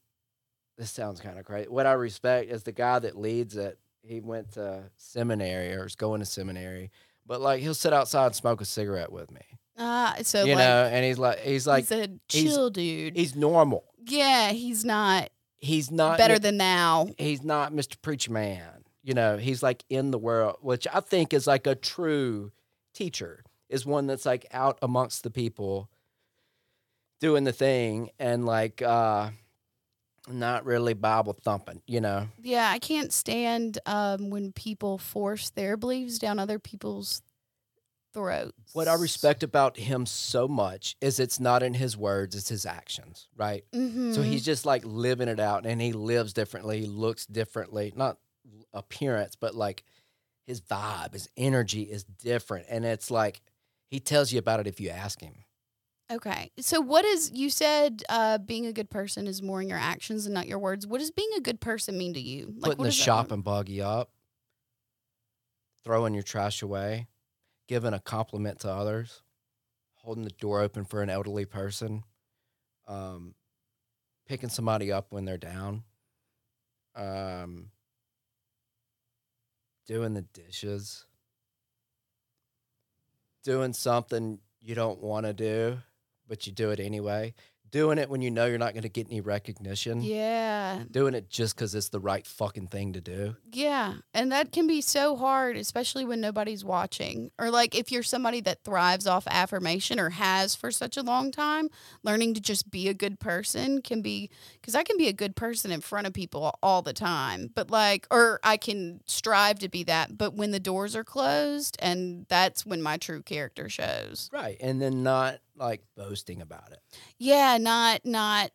[0.77, 1.69] this sounds kind of crazy.
[1.69, 3.79] What I respect is the guy that leads it.
[4.03, 6.91] He went to seminary or is going to seminary,
[7.27, 9.41] but like he'll sit outside and smoke a cigarette with me
[9.77, 13.17] Uh, so you like, know, and he's like, he's like, he's a he's- chill dude.
[13.17, 13.85] he's normal.
[14.07, 17.07] yeah, he's not He's not better than now.
[17.19, 17.95] He's not Mr.
[18.03, 18.83] Preacher Man.
[19.05, 22.51] You know, he's like in the world, which I think is like a true
[22.95, 23.45] teacher.
[23.69, 25.89] Is one that's like out amongst the people,
[27.21, 29.31] doing the thing, and like uh
[30.29, 31.83] not really Bible thumping.
[31.87, 37.23] You know, Yeah, I can't stand um, when people force their beliefs down other people's
[38.15, 38.75] throats.
[38.75, 42.67] what I respect about him so much is it's not in his words, it's his
[42.67, 43.65] actions, right?
[43.73, 44.13] Mm-hmm.
[44.13, 48.19] So he's just like living it out and he lives differently, he looks differently, not
[48.75, 49.85] appearance, but like
[50.47, 52.67] his vibe, his energy is different.
[52.69, 53.41] And it's like
[53.89, 55.45] he tells you about it if you ask him.
[56.13, 56.51] Okay.
[56.59, 60.27] So what is you said uh, being a good person is more in your actions
[60.27, 60.87] and not your words.
[60.87, 62.53] What does being a good person mean to you?
[62.57, 64.11] Like, Putting what the shop and buggy up,
[65.85, 67.09] throwing your trash away,
[67.67, 69.23] giving a compliment to others,
[69.95, 72.05] holding the door open for an elderly person,
[72.87, 73.35] um,
[74.27, 75.83] picking somebody up when they're down,
[76.95, 77.71] um,
[79.87, 81.07] doing the dishes,
[83.45, 85.79] doing something you don't want to do,
[86.29, 87.35] but you do it anyway,
[87.71, 90.83] doing it when you know you're not going to get any recognition Yeah.
[90.91, 93.37] doing it just because it's the right fucking thing to do.
[93.51, 93.95] Yeah.
[94.13, 97.31] And that can be so hard, especially when nobody's watching.
[97.39, 101.31] Or like if you're somebody that thrives off affirmation or has for such a long
[101.33, 101.71] time,
[102.03, 104.29] learning to just be a good person can be
[104.61, 107.51] because I can be a good person in front of people all the time.
[107.55, 110.19] But like, or I can strive to be that.
[110.19, 114.29] But when the doors are closed, and that's when my true character shows.
[114.31, 114.59] Right.
[114.61, 116.81] And then not like boasting about it.
[117.19, 117.59] Yeah.
[117.59, 118.51] Not, not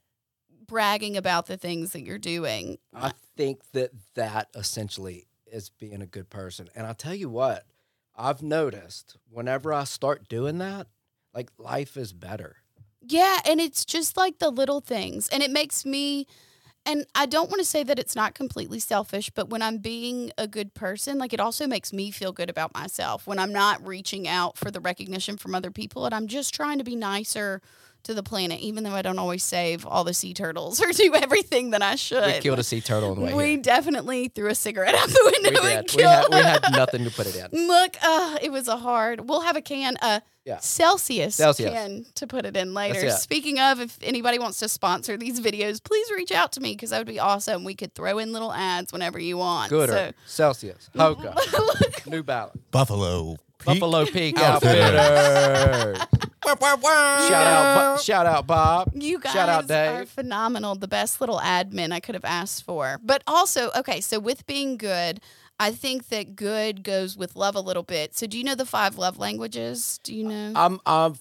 [0.67, 2.77] bragging about the things that you're doing.
[2.93, 6.67] I think that that essentially is being a good person.
[6.75, 7.65] And I'll tell you what,
[8.15, 10.87] I've noticed whenever I start doing that,
[11.33, 12.57] like life is better.
[13.01, 15.29] Yeah, and it's just like the little things.
[15.29, 16.27] And it makes me
[16.87, 20.31] and I don't want to say that it's not completely selfish, but when I'm being
[20.37, 23.85] a good person, like it also makes me feel good about myself when I'm not
[23.85, 27.61] reaching out for the recognition from other people and I'm just trying to be nicer
[28.03, 31.13] to the planet, even though I don't always save all the sea turtles or do
[31.15, 32.25] everything that I should.
[32.25, 33.57] We killed a sea turtle on the way We here.
[33.61, 35.95] definitely threw a cigarette out the We window and did.
[35.95, 37.67] We killed had, we had nothing to put it in.
[37.67, 39.27] Look, uh, it was a hard.
[39.27, 40.59] We'll have a can, uh, Yeah.
[40.59, 41.71] Celsius, Celsius.
[41.71, 43.07] can to put it in later.
[43.07, 43.11] it.
[43.11, 46.91] Speaking of, if anybody wants to sponsor these videos, please reach out to me because
[46.91, 47.65] that would be awesome.
[47.65, 49.71] We could throw in little ads whenever you want.
[49.73, 53.35] Goodr, Celsius, Hoka, So, New Balance, Buffalo.
[53.59, 54.99] Pete Buffalo Peak Outfitters.
[54.99, 55.97] Outfitters.
[57.27, 58.91] shout out, Bo- shout out, Bob.
[58.93, 59.91] you guys Shout out, Dave.
[60.01, 60.75] are phenomenal.
[60.75, 62.99] The best little admin I could have asked for.
[63.03, 65.19] But also, okay, so with being good,
[65.59, 68.15] I think that good goes with love a little bit.
[68.15, 69.99] So do you know the five love languages?
[70.03, 70.53] Do you know?
[70.55, 71.15] I'm, I'm,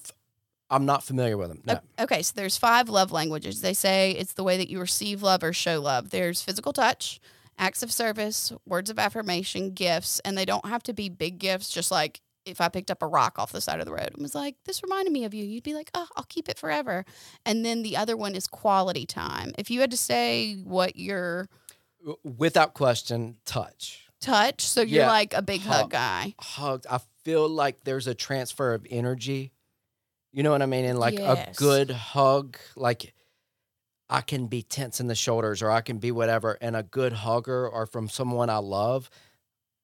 [0.69, 1.61] I'm not familiar with them.
[1.65, 1.79] No.
[1.99, 3.61] Okay, so there's five love languages.
[3.61, 6.09] They say it's the way that you receive love or show love.
[6.09, 7.19] There's physical touch,
[7.57, 11.69] acts of service, words of affirmation, gifts, and they don't have to be big gifts.
[11.69, 14.21] Just like if I picked up a rock off the side of the road and
[14.21, 17.05] was like, "This reminded me of you," you'd be like, "Oh, I'll keep it forever."
[17.45, 19.53] And then the other one is quality time.
[19.57, 21.49] If you had to say what your
[22.23, 24.06] Without question, touch.
[24.19, 25.07] Touch, so you're Yeah.
[25.07, 25.89] like a big hug Hug.
[25.91, 26.33] guy.
[26.39, 26.87] hugged.
[26.89, 29.51] I feel like there's a transfer of energy.
[30.31, 30.85] You know what I mean?
[30.85, 31.55] And like Yes.
[31.55, 33.13] a good hug, like
[34.09, 36.57] I can be tense in the shoulders or I can be whatever.
[36.61, 39.09] And a good hugger or from someone I love,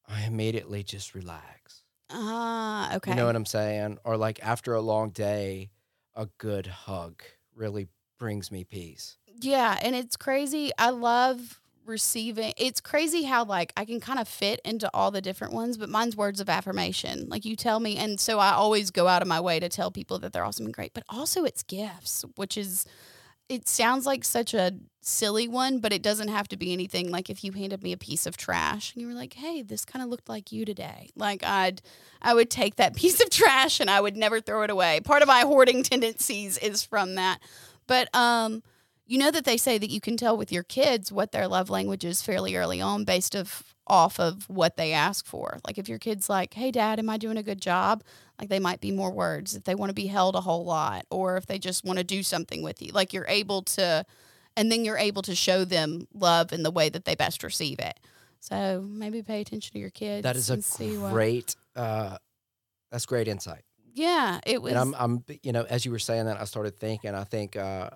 [0.08, 1.84] I immediately just relax.
[2.10, 3.12] Ah, okay.
[3.12, 3.98] You know what I'm saying?
[4.04, 5.72] Or like after a long day,
[6.16, 7.24] a good hug
[7.56, 7.88] really
[8.20, 9.18] brings me peace.
[9.42, 10.72] Yeah, and it's crazy.
[10.78, 12.54] I love receiving.
[12.58, 15.90] It's crazy how like I can kind of fit into all the different ones, but
[15.90, 17.28] mine's words of affirmation.
[17.30, 19.92] Like you tell me, and so I always go out of my way to tell
[19.92, 20.94] people that they're awesome and great.
[20.94, 22.86] But also it's gifts, which is
[23.50, 27.30] it sounds like such a silly one, but it doesn't have to be anything like
[27.30, 30.02] if you handed me a piece of trash and you were like, "Hey, this kind
[30.02, 31.82] of looked like you today." Like I'd
[32.22, 35.02] I would take that piece of trash and I would never throw it away.
[35.02, 37.40] Part of my hoarding tendencies is from that.
[37.88, 38.64] But um
[39.06, 41.70] you know that they say that you can tell with your kids what their love
[41.70, 45.60] language is fairly early on based of off of what they ask for.
[45.68, 48.04] Like if your kid's like, "Hey dad, am I doing a good job?"
[48.40, 51.06] Like they might be more words if they want to be held a whole lot
[51.12, 52.92] or if they just want to do something with you.
[52.92, 54.06] Like you're able to
[54.56, 57.80] and then you're able to show them love in the way that they best receive
[57.80, 58.00] it.
[58.40, 60.24] So maybe pay attention to your kids.
[60.24, 62.18] That is a see what- great uh
[62.92, 63.64] that's great insight.
[63.96, 66.80] Yeah, it was and I'm, I'm, you know, as you were saying that, I started
[66.80, 67.14] thinking.
[67.14, 67.92] I think uh,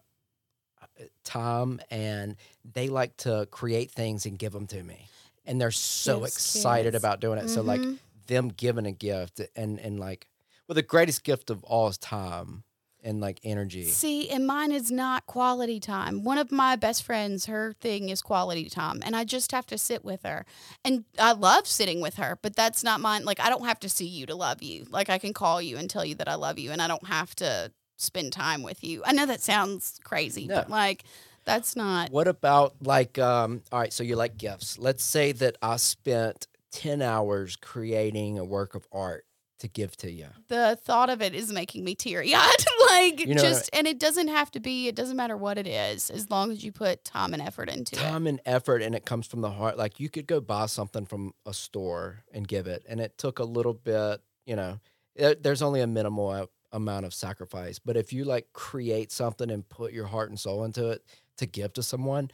[1.24, 2.36] Tom and
[2.74, 5.08] they like to create things and give them to me,
[5.46, 7.04] and they're so excited kids.
[7.04, 7.50] about doing it.
[7.50, 8.00] So like Mhm.
[8.28, 10.28] them giving a gift and and like,
[10.68, 12.64] well, the greatest gift of all is time
[13.04, 13.86] and like energy.
[13.90, 16.24] See, and mine is not quality time.
[16.24, 19.78] One of my best friends, her thing is quality time, and I just have to
[19.78, 20.46] sit with her.
[20.84, 23.24] And I love sitting with her, but that's not mine.
[23.24, 24.88] Like, I don't have to see you to love you.
[24.90, 27.08] Like, I can call you and tell you that I love you, and I don't
[27.08, 29.02] have to spend time with you.
[29.06, 31.04] I know that sounds crazy, but like,
[31.46, 32.12] that's not.
[32.12, 34.78] What about like, um, all right, so you like gifts.
[34.80, 39.26] Let's say that I spent ten hours creating a work of art
[39.60, 40.28] to give to you.
[40.50, 42.46] The thought of it is making me teary eyed.
[42.92, 45.36] like, You know what I- just, and it doesn't have to be, it doesn't matter
[45.36, 48.00] what it is, as long as you put time and effort into it.
[48.00, 51.08] time and effort and it comes from the heart like you could go buy something
[51.08, 54.80] from a store and give it and it took a little bit you know
[55.16, 57.80] it, there's only a minimal a- amount of sacrifice.
[57.80, 61.04] But if you like create something and put your heart and soul into it
[61.38, 62.32] to give to someone,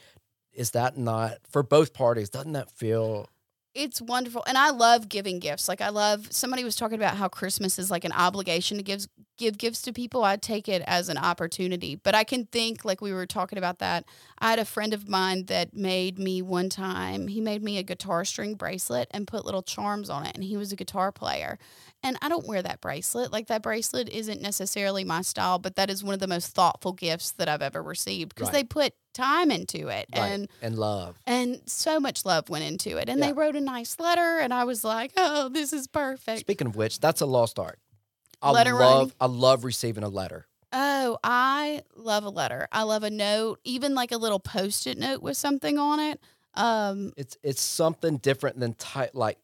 [0.52, 2.30] is that not for both parties?
[2.30, 3.28] Doesn't that feel
[3.76, 7.28] it's wonderful and i love giving gifts like i love somebody was talking about how
[7.28, 11.10] christmas is like an obligation to give give gifts to people i take it as
[11.10, 14.06] an opportunity but i can think like we were talking about that
[14.40, 17.84] i had a friend of mine that made me one time he made me a
[17.84, 21.58] guitar string bracelet and put little charms on it and he was a guitar player
[22.04, 25.90] and i don't wear that bracelet like that bracelet isn't necessarily my style but that
[25.90, 28.54] is one of the most thoughtful gifts that i've ever received because Right.
[28.60, 30.32] they put time into it right?
[30.32, 31.18] and and love?
[31.26, 33.08] and so much love went into it.
[33.10, 33.28] And Yeah.
[33.28, 36.76] they wrote a nice letter, and I was like, "Oh, this is perfect." Speaking of
[36.76, 37.78] which, that's a lost art.
[38.42, 39.14] I Letter love writing?
[39.22, 40.48] I love receiving a letter.
[40.72, 42.68] oh, I love a letter.
[42.72, 46.20] I love a note, even like a little post-it note with something on it.
[46.56, 49.38] Um, It's it's something different than type like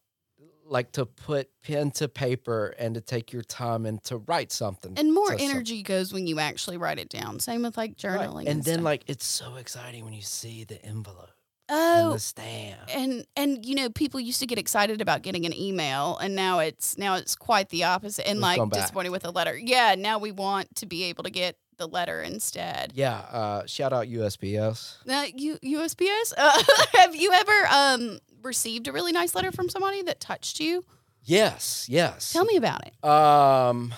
[0.70, 4.94] like to put pen to paper and to take your time and to write something.
[4.98, 7.40] and more energy goes when you actually write it down.
[7.40, 7.98] Same with like Right.
[7.98, 8.86] journaling, And then stuff.
[8.86, 11.32] like it's so exciting when you see the envelope
[11.68, 12.80] and oh, the stamp.
[12.94, 16.58] and and you know people used to get excited about getting an email and now
[16.60, 20.18] it's now it's quite the opposite and We've like disappointed with a letter yeah now
[20.18, 24.96] we want to be able to get the letter instead Yeah, uh, shout out USPS.
[25.08, 26.34] Uh, U- USPS.
[26.38, 26.62] Uh,
[26.98, 30.86] have you ever um received a really nice letter from somebody that touched you?
[31.24, 32.32] Yes, yes.
[32.34, 33.04] Tell me about it.
[33.08, 33.94] Um,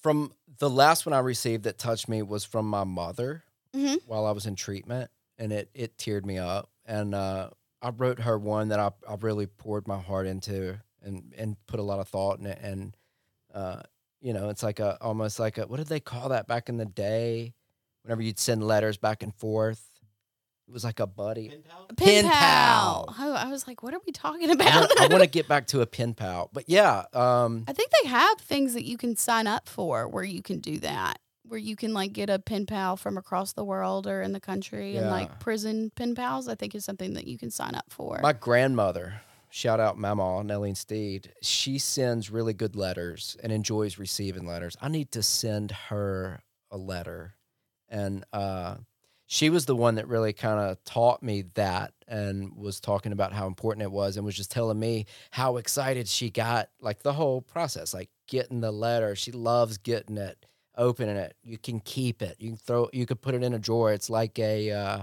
[0.00, 3.44] from the last one I received that touched me was from my mother
[3.74, 4.00] Mhm.
[4.06, 6.70] while I was in treatment, and it it teared me up.
[6.84, 7.50] And uh,
[7.82, 11.80] I wrote her one that I I really poured my heart into and and put
[11.80, 12.58] a lot of thought in it.
[12.62, 12.96] And
[13.52, 13.82] uh,
[14.20, 16.76] you know, it's like a almost like a what did they call that back in
[16.76, 17.54] the day?
[18.02, 19.97] Whenever you'd send letters back and forth,
[20.68, 21.48] it was like a buddy.
[21.48, 21.86] Pen pal?
[21.86, 23.04] Pen Pen pal.
[23.08, 23.14] pal.
[23.18, 24.90] Oh, I was like, what are we talking about?
[25.00, 28.08] I want to get back to a pen pal, but yeah, um, I think they
[28.08, 31.18] have things that you can sign up for where you can do that.
[31.44, 34.40] Where you can like get a pen pal from across the world or in the
[34.40, 35.10] country and Yeah.
[35.10, 38.20] like prison pen pals, I think is something that you can sign up for.
[38.22, 44.46] My grandmother, shout out Mama Nellie Steed, she sends really good letters and enjoys receiving
[44.46, 44.76] letters.
[44.82, 47.32] I need to send her a letter.
[47.88, 48.74] And uh,
[49.30, 53.34] she was the one that really kind of taught me that and was talking about
[53.34, 57.12] how important it was and was just telling me how excited she got, like the
[57.12, 59.14] whole process, like getting the letter.
[59.14, 60.46] She loves getting it,
[60.78, 61.36] opening it.
[61.42, 62.36] You can keep it.
[62.38, 63.92] You can throw, you could put it in a drawer.
[63.92, 65.02] It's like a, uh,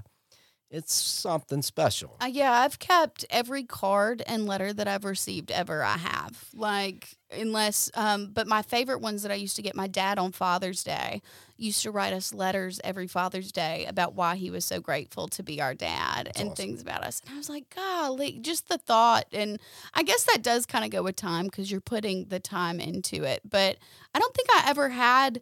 [0.72, 2.18] it's something special.
[2.22, 5.84] Uh, yeah, I've kept every card and letter that I've received ever.
[5.84, 9.88] I have like unless, um, but my favorite ones that I used to get my
[9.88, 11.22] dad on Father's Day
[11.58, 15.44] used to write us letters every Father's Day about why he was so grateful to
[15.44, 16.56] be our dad and awesome.
[16.56, 17.22] things about us.
[17.26, 19.26] And I was like, golly, just the thought.
[19.32, 19.60] And
[19.94, 23.24] I guess that does kind of go with time because you're putting the time into
[23.24, 23.42] it.
[23.50, 23.78] But
[24.14, 25.42] I don't think I ever had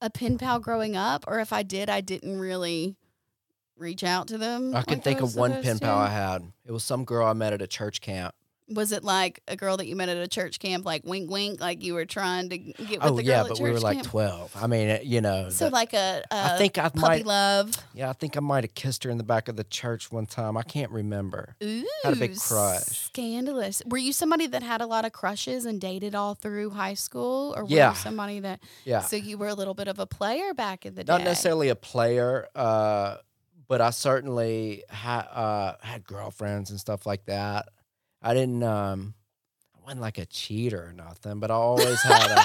[0.00, 2.96] a pen pal growing up, or if I did, I didn't really
[3.76, 4.74] reach out to them.
[4.74, 6.42] I can like think of one pen pal I had.
[6.64, 8.34] It was some girl I met at a church camp.
[8.70, 11.60] Was it like a girl that you met at a church camp, like wink, wink,
[11.60, 13.70] like you were trying to get with Oh the girl yeah, at but church we
[13.70, 14.06] were like camp?
[14.06, 14.56] twelve.
[14.58, 15.50] I mean, you know.
[15.50, 17.26] So that- like a, a I think I puppy might.
[17.26, 17.72] love.
[17.92, 20.24] Yeah, I think I might have kissed her in the back of the church one
[20.24, 20.56] time.
[20.56, 21.56] I can't remember.
[21.62, 22.80] Ooh, Had a big crush.
[22.84, 23.82] Scandalous.
[23.86, 27.52] Were you somebody that had a lot of crushes and dated all through high school,
[27.58, 27.90] or were Yeah.
[27.90, 28.60] you somebody that?
[28.86, 31.12] Yeah, So you were a little bit of a player back in the day.
[31.12, 33.16] not necessarily a player, uh,
[33.68, 37.68] but I certainly had uh, had girlfriends and stuff like that.
[38.22, 38.62] I didn't.
[38.62, 39.14] Um,
[39.76, 42.42] I wasn't like a cheater or nothing, but I always had a.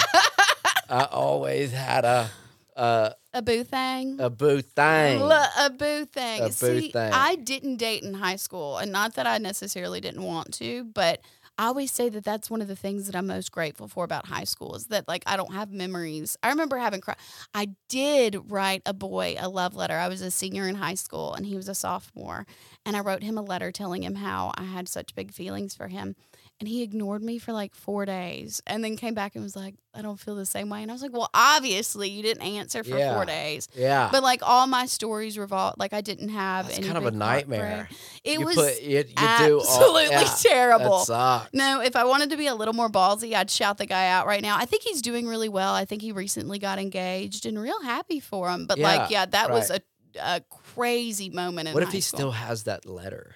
[0.94, 2.30] I always had a.
[2.76, 4.20] a A boo thing.
[4.20, 5.20] a boo thing.
[5.22, 6.42] Lo- a boo thing.
[6.42, 7.14] A boo See, thing.
[7.14, 11.22] I didn't date in high school, and not that I necessarily didn't want to, but
[11.60, 14.28] I always say that that's one of the things that I'm most grateful for about
[14.28, 16.38] high school is that like I don't have memories.
[16.42, 17.16] I remember having cry.
[17.54, 19.96] I did write a boy a love letter.
[19.96, 22.48] I was a senior in high school, and he was a sophomore,
[22.86, 25.90] and I wrote him a letter telling him how I had such big feelings for
[25.90, 26.16] him.
[26.60, 29.76] And he ignored me for like four days and then came back and was like,
[29.94, 30.82] I don't feel the same way.
[30.82, 33.14] And I was like, Well, obviously you didn't answer for Yeah.
[33.16, 33.70] four days.
[33.74, 37.06] Yeah, But like all my stories revolve like I didn't have that's any kind of
[37.06, 37.76] a nightmare.
[37.88, 38.00] heartbreak.
[38.26, 41.00] It you was put, you, you do all, absolutely yeah, terrible.
[41.00, 41.50] Sucks.
[41.54, 44.28] No, if I wanted to be a little more ballsy, I'd shout the guy out
[44.28, 44.58] right now.
[44.58, 45.74] I think he's doing really well.
[45.74, 48.66] I think he recently got engaged and real happy for him.
[48.68, 49.80] But like, Yeah, yeah, that was a,
[50.22, 50.42] a
[50.76, 52.18] crazy moment in What if he school.
[52.18, 53.36] still has that letter?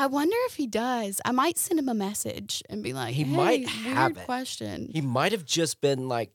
[0.00, 1.20] I wonder if he does.
[1.26, 4.24] I might send him a message and be like, He hey, might weird have it.
[4.24, 4.88] question.
[4.90, 6.32] He might have just been like,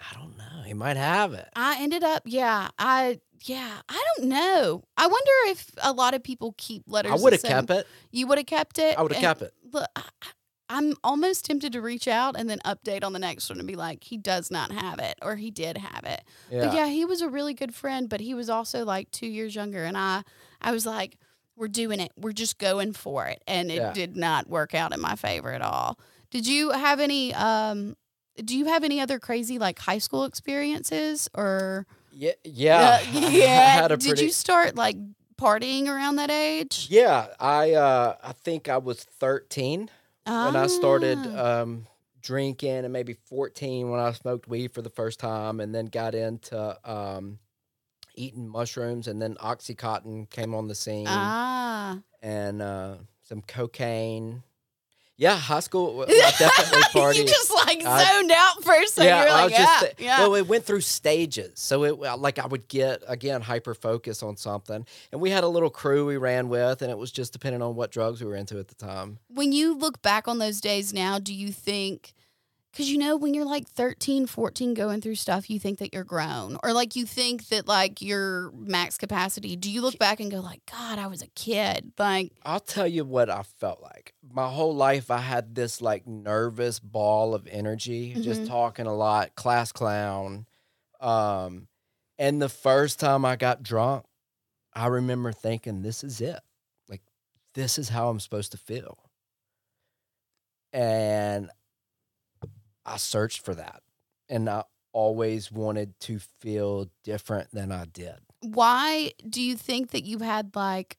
[0.00, 0.62] I don't know.
[0.64, 1.48] He might have it.
[1.54, 4.82] I ended up, yeah, I, yeah, I don't know.
[4.96, 7.12] I wonder if a lot of people keep letters.
[7.12, 7.86] I would have kept it.
[8.10, 8.98] You would have kept it.
[8.98, 9.52] I would have kept it.
[9.72, 10.02] Look, I,
[10.68, 13.76] I'm almost tempted to reach out and then update on the next one and be
[13.76, 16.24] like, he does not have it or he did have it.
[16.50, 19.54] But yeah, he was a really good friend, but he was also like two years
[19.54, 19.84] younger.
[19.84, 20.24] And I,
[20.60, 21.18] I was like,
[21.60, 22.10] we're doing it.
[22.16, 23.42] We're just going for it.
[23.46, 23.92] And it Yeah.
[23.92, 25.98] did not work out in my favor at all.
[26.30, 27.96] Did you have any, um,
[28.42, 31.86] do you have any other crazy like high school experiences or?
[32.12, 33.00] Yeah, yeah.
[33.02, 33.84] Uh, yeah.
[33.84, 34.96] a Did you start like
[35.36, 36.86] partying around that age?
[36.90, 39.90] Yeah, I uh, I think I was 13
[40.24, 41.60] when I started Ah.
[41.62, 41.86] um,
[42.22, 46.14] drinking, and maybe 14 when I smoked weed for the first time, and then got
[46.14, 47.38] into um,
[48.20, 51.98] eating mushrooms, and then OxyContin came on the scene, Ah.
[52.22, 54.42] and uh, some cocaine.
[55.16, 56.02] Yeah, high school.
[56.02, 56.06] I
[56.38, 57.16] definitely partied.
[57.16, 59.06] you just like I- zoned out for a second.
[59.08, 60.18] yeah, You're I like, was yeah, just yeah.
[60.20, 61.52] well, it went through stages.
[61.60, 65.48] So it like I would get again hyper focus on something, and we had a
[65.48, 68.36] little crew we ran with, and it was just depending on what drugs we were
[68.36, 69.18] into at the time.
[69.28, 72.14] when you look back on those days now, do you think,
[72.72, 76.04] because you know, when you're like 13, 14 going through stuff, you think that you're
[76.04, 79.56] grown or like you think that like your max capacity.
[79.56, 81.92] Do you look back and go, like, God, I was a kid?
[81.98, 84.14] Like, I'll tell you what I felt like.
[84.32, 88.46] My whole life, I had this like nervous ball of energy, just Mhm.
[88.46, 90.46] talking a lot, class clown.
[91.00, 91.68] Um,
[92.18, 94.04] and the first time I got drunk,
[94.72, 96.40] I remember thinking, "This is it.
[96.88, 97.02] Like,
[97.54, 99.10] this is how I'm supposed to feel."
[100.72, 101.50] And
[102.84, 103.82] I searched for that,
[104.28, 108.16] and I always wanted to feel different than I did.
[108.40, 110.96] why do you think that you had like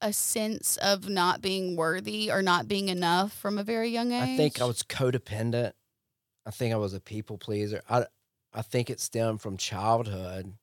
[0.00, 4.30] a sense of not being worthy or not being enough from a very young age?
[4.30, 5.72] I think I was codependent.
[6.46, 7.82] I think I was a people pleaser.
[7.88, 8.06] I
[8.52, 10.54] I think it stemmed from childhood,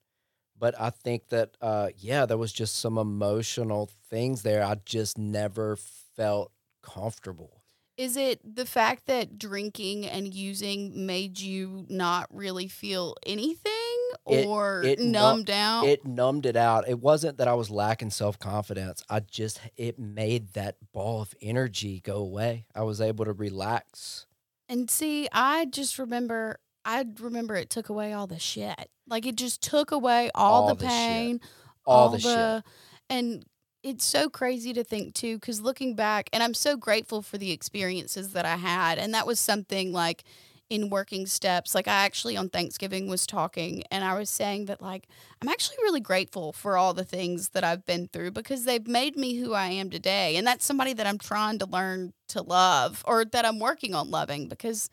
[0.57, 4.63] but I think that uh, yeah, there was just some emotional things there.
[4.63, 5.75] I just never
[6.15, 6.51] felt
[6.81, 7.60] comfortable.
[7.97, 14.81] Is it the fact that drinking and using made you not really feel anything or
[14.83, 15.85] it nu- numbed out?
[15.85, 16.87] It numbed it out.
[16.87, 19.03] It wasn't that I was lacking self confidence.
[19.09, 22.65] I just it made that ball of energy go away.
[22.73, 24.25] I was able to relax.
[24.69, 28.89] and see, I just remember I remember it took away all the shit.
[29.07, 30.97] Like it just took away all, All the the shit.
[30.97, 31.41] pain,
[31.85, 32.63] All, the, shit.
[33.09, 33.45] and
[33.83, 37.51] it's so crazy to think too because looking back and i'm so grateful for the
[37.51, 40.23] experiences that i had and that was something like
[40.69, 44.81] in working steps like i actually on thanksgiving was talking and i was saying that
[44.81, 45.07] like
[45.41, 49.17] i'm actually really grateful for all the things that i've been through because they've made
[49.17, 53.03] me who i am today and that's somebody that i'm trying to learn to love
[53.05, 54.89] or that i'm working on loving because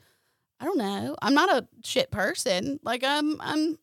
[0.61, 3.78] i don't know i'm not a shit person like i'm i'm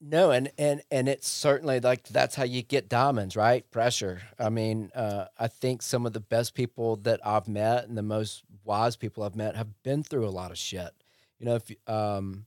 [0.00, 3.68] No, and and and it's certainly like that's how you get diamonds, right?
[3.70, 4.22] Pressure.
[4.38, 8.02] I mean, uh, I think some of the best people that I've met and the
[8.02, 10.90] most wise people I've met have been through a lot of shit.
[11.38, 12.46] You know, if you- um,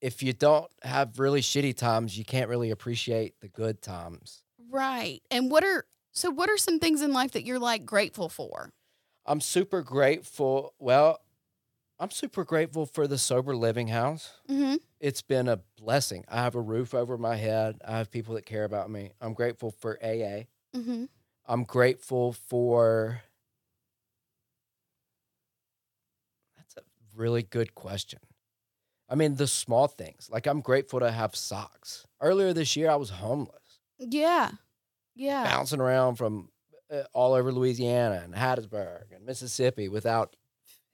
[0.00, 4.42] if you don't have really shitty times, you can't really appreciate the good times.
[4.70, 8.28] right and what are so what are some things in life that you're like grateful
[8.30, 8.70] for
[9.26, 10.74] I'm super grateful.
[10.80, 11.20] Well,
[12.02, 14.32] I'm super grateful for the sober living house.
[14.50, 14.74] mm-hmm.
[14.98, 16.24] It's been a blessing.
[16.28, 17.78] I have a roof over my head.
[17.86, 19.12] I have people that care about me.
[19.20, 20.46] I'm grateful for AA.
[20.76, 21.04] Mm-hmm.
[21.46, 23.22] I'm grateful for.
[26.56, 26.80] That's a
[27.14, 28.18] really good question.
[29.08, 30.28] I mean, the small things.
[30.28, 32.04] Like, I'm grateful to have socks.
[32.20, 34.50] Earlier this year, I was homeless, Yeah.
[35.14, 35.44] Yeah.
[35.44, 36.48] bouncing around from
[36.92, 40.34] uh, all over Louisiana and Hattiesburg and Mississippi without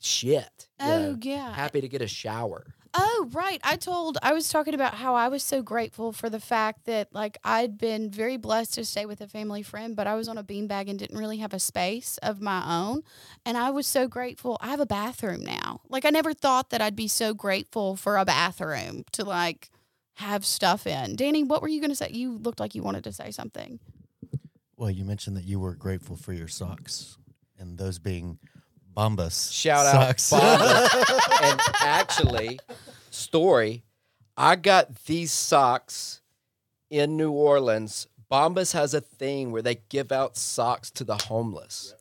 [0.00, 0.68] shit.
[0.80, 1.18] Oh, know.
[1.22, 1.52] yeah.
[1.54, 2.74] Happy to get a shower.
[2.94, 3.60] Oh, right.
[3.62, 7.08] I told, I was talking about how I was so grateful for the fact that,
[7.12, 10.38] like, I'd been very blessed to stay with a family friend, but I was on
[10.38, 13.02] a beanbag and didn't really have a space of my own.
[13.44, 14.56] And I was so grateful.
[14.60, 15.82] I have a bathroom now.
[15.88, 19.70] Like, I never thought that I'd be so grateful for a bathroom to, like,
[20.14, 21.14] have stuff in.
[21.14, 22.10] Danny, what were you going to say?
[22.10, 23.78] You looked like you wanted to say something.
[24.76, 27.18] Well, you mentioned that you were grateful for your socks,
[27.58, 28.38] and those being
[28.98, 29.52] Bombas.
[29.52, 30.30] Shout out socks.
[30.32, 31.42] Bombas.
[31.42, 32.58] and actually,
[33.10, 33.84] story,
[34.36, 36.20] I got these socks
[36.90, 38.08] in New Orleans.
[38.30, 41.94] Bombas has a thing where they give out socks to the homeless.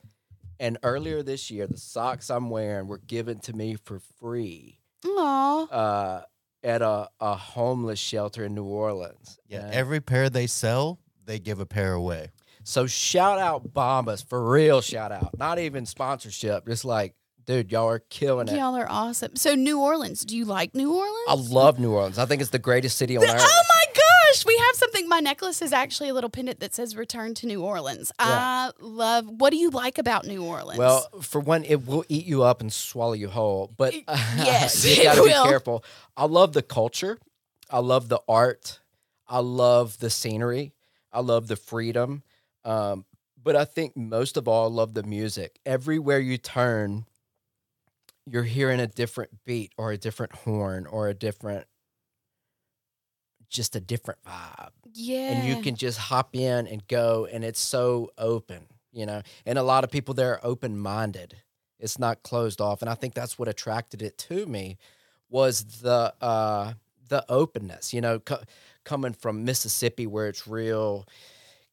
[0.59, 5.67] And earlier this year, the socks I'm wearing were given to me for free Aw.
[5.67, 6.21] uh,
[6.63, 9.37] at a, a homeless shelter in New Orleans.
[9.47, 12.31] yeah, And every pair they sell, they give a pair away.
[12.67, 15.37] So shout out Bombas for real shout out.
[15.39, 16.67] Not even sponsorship.
[16.67, 17.15] Just like,
[17.45, 18.57] dude, y'all are killing it.
[18.57, 19.37] Y'all are awesome.
[19.37, 21.27] So, New Orleans, do you like New Orleans?
[21.29, 22.19] I love New Orleans.
[22.19, 23.35] I think it's the greatest city on earth.
[23.39, 25.07] oh my gosh, we have something.
[25.07, 29.29] My necklace is actually a little pendant that says "Return to New Orleans." I love.
[29.29, 30.77] What do you like about New Orleans?
[30.77, 33.71] Well, for one, it will eat you up and swallow you whole.
[33.77, 35.45] But yes, you got to be will.
[35.45, 35.85] careful.
[36.17, 37.17] I love the culture.
[37.69, 38.81] I love the art.
[39.25, 40.73] I love the scenery.
[41.13, 42.23] I love the freedom.
[42.67, 43.05] Um,
[43.41, 45.59] but I think most of all, I love the music.
[45.65, 47.05] Everywhere you turn,
[48.25, 51.65] you're hearing a different beat or a different horn or a different,
[53.49, 54.71] just a different vibe.
[54.93, 59.21] Yeah, and you can just hop in and go and it's so open you know?
[59.45, 61.35] And a lot of people there are open minded
[61.79, 62.81] it's not closed off.
[62.81, 64.77] And i think that's what attracted it to me
[65.29, 66.73] was the uh
[67.09, 68.41] the openness you know co-
[68.83, 71.05] coming from mississippi where it's real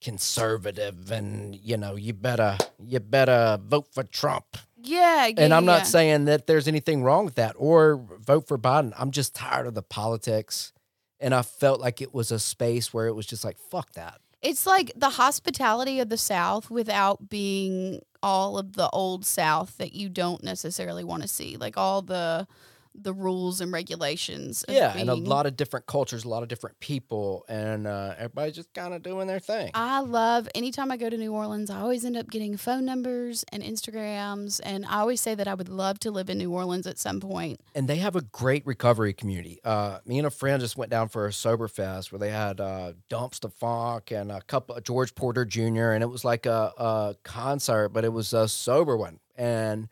[0.05, 5.35] conservative and you know you better you better vote for trump yeah, yeah.
[5.39, 5.79] and i'm yeah.
[5.79, 9.67] not saying that there's anything wrong with that or vote for biden i'm just tired
[9.67, 10.75] of the politics
[11.21, 14.21] and i felt like it was a space where it was just like fuck that
[14.43, 19.95] It's like the hospitality of the South without being all of the old South that
[19.95, 22.47] you don't necessarily want to see, like all the
[22.95, 24.63] the rules and regulations.
[24.65, 28.15] Of yeah and a lot of different cultures a lot of different people and uh,
[28.17, 31.71] everybody's just kind of doing their thing I love anytime I go to New Orleans,
[31.71, 34.61] I always end up getting phone numbers and Instagrams.
[34.63, 37.21] And I always say that I would love to live in New Orleans at some
[37.21, 37.61] point.
[37.75, 39.59] and they have a great recovery community.
[39.65, 42.61] Uh, me and a friend just went down for a sober fest where they had
[42.61, 45.91] uh, Dumpstaphunk and a couple George Porter Jr.
[45.91, 49.19] and it was like a, a concert, but it was a sober one.
[49.37, 49.89] And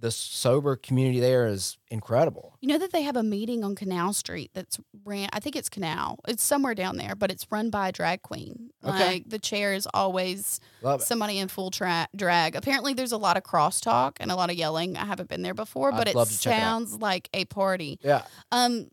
[0.00, 2.56] the sober community there is incredible.
[2.60, 5.68] You know that they have a meeting on Canal Street that's ran, I think it's
[5.68, 6.18] Canal.
[6.28, 8.70] It's somewhere down there, but it's run by a drag queen.
[8.84, 9.06] Okay.
[9.06, 11.04] Like the chair is always Love it.
[11.04, 12.54] somebody in full tra- drag.
[12.54, 14.96] Apparently, there's a lot of crosstalk and a lot of yelling.
[14.96, 17.98] I haven't been there before, but I'd it check it sounds like a party.
[18.02, 18.22] Yeah.
[18.52, 18.88] Um,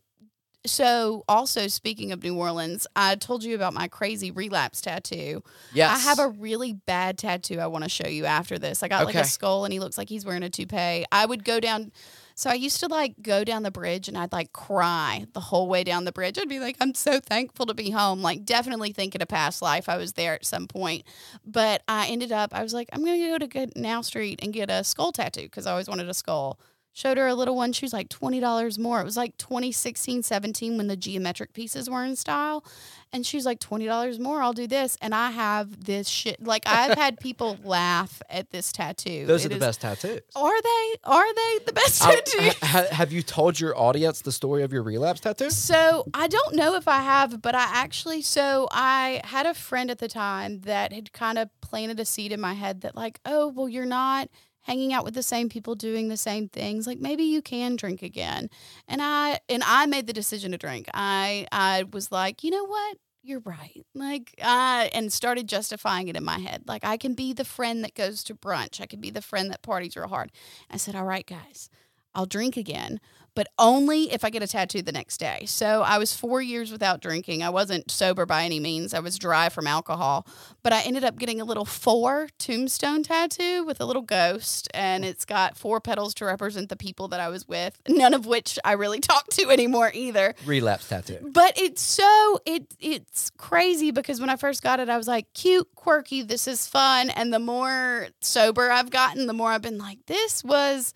[0.66, 5.42] so also speaking of New Orleans, I told you about my crazy relapse tattoo.
[5.72, 5.90] Yes.
[5.90, 8.82] I have a really bad tattoo I want to show you after this.
[8.82, 11.04] I got like a skull and he looks like he's wearing a toupee.
[11.10, 11.92] I would go down
[12.38, 15.68] so I used to like go down the bridge and I'd like cry the whole
[15.68, 16.38] way down the bridge.
[16.38, 18.20] I'd be like, I'm so thankful to be home.
[18.20, 19.88] Like definitely thinking a past life.
[19.88, 21.04] I was there at some point.
[21.46, 24.52] But I ended up, I was like, I'm gonna go to Good Now Street and
[24.52, 26.60] get a skull tattoo because I always wanted a skull.
[26.96, 27.74] Showed her a little one.
[27.74, 29.02] She was like $20 more.
[29.02, 32.64] It was like 2016, 17 when the geometric pieces were in style.
[33.12, 34.40] And she was like, $20 more.
[34.40, 34.96] I'll do this.
[35.02, 36.42] And I have this shit.
[36.42, 39.26] Like, I've had people laugh at this tattoo.
[39.26, 40.22] Those It are the is- best tattoos.
[40.34, 40.94] Are they?
[41.04, 42.38] Are they the best I- tattoo?
[42.62, 45.50] ha- ha- have you told your audience the story of your relapse tattoo?
[45.50, 49.90] So I don't know if I have, but I actually so I had a friend
[49.90, 53.20] at the time that had kind of planted a seed in my head that like,
[53.26, 54.30] oh well, you're not
[54.66, 56.86] hanging out with the same people doing the same things.
[56.86, 58.50] Like maybe you can drink again.
[58.88, 60.88] And I and I made the decision to drink.
[60.92, 62.98] I I was like, you know what?
[63.22, 63.86] You're right.
[63.94, 66.64] Like I and started justifying it in my head.
[66.66, 68.80] Like I can be the friend that goes to brunch.
[68.80, 70.32] I can be the friend that parties real hard.
[70.70, 71.70] I said, all right, guys.
[72.14, 72.98] I'll drink again,
[73.36, 75.44] but only if I get a tattoo the next day.
[75.46, 77.42] So I was four years without drinking.
[77.42, 78.94] I wasn't sober by any means.
[78.94, 80.26] I was dry from alcohol,
[80.62, 85.04] but I ended up getting a little four tombstone tattoo with a little ghost, and
[85.04, 88.58] it's got four petals to represent the people that I was with, none of which
[88.64, 90.34] I really talk to anymore either.
[90.46, 91.30] Relapse tattoo.
[91.30, 95.26] But it's so it it's crazy because when I first got it, I was like,
[95.34, 97.10] cute, quirky, this is fun.
[97.10, 100.94] And the more sober I've gotten, the more I've been like, this was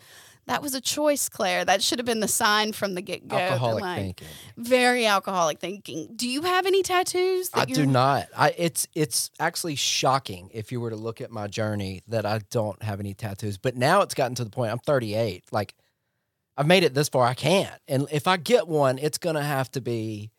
[0.51, 1.65] that was a choice, Claire.
[1.65, 3.37] That should have been the sign from the get go.
[3.37, 4.27] Alcoholic like, thinking.
[4.57, 6.09] Very alcoholic thinking.
[6.17, 7.51] Do you have any tattoos?
[7.55, 8.27] I That do you're- not.
[8.37, 12.41] I it's it's actually shocking if you were to look at my journey that I
[12.51, 13.59] don't have any tattoos.
[13.59, 15.45] But now it's gotten to the point I'm 38.
[15.53, 15.75] Like
[16.57, 17.25] I've made it this far.
[17.27, 17.81] I can't.
[17.89, 20.31] And if I get one, it's gonna have to be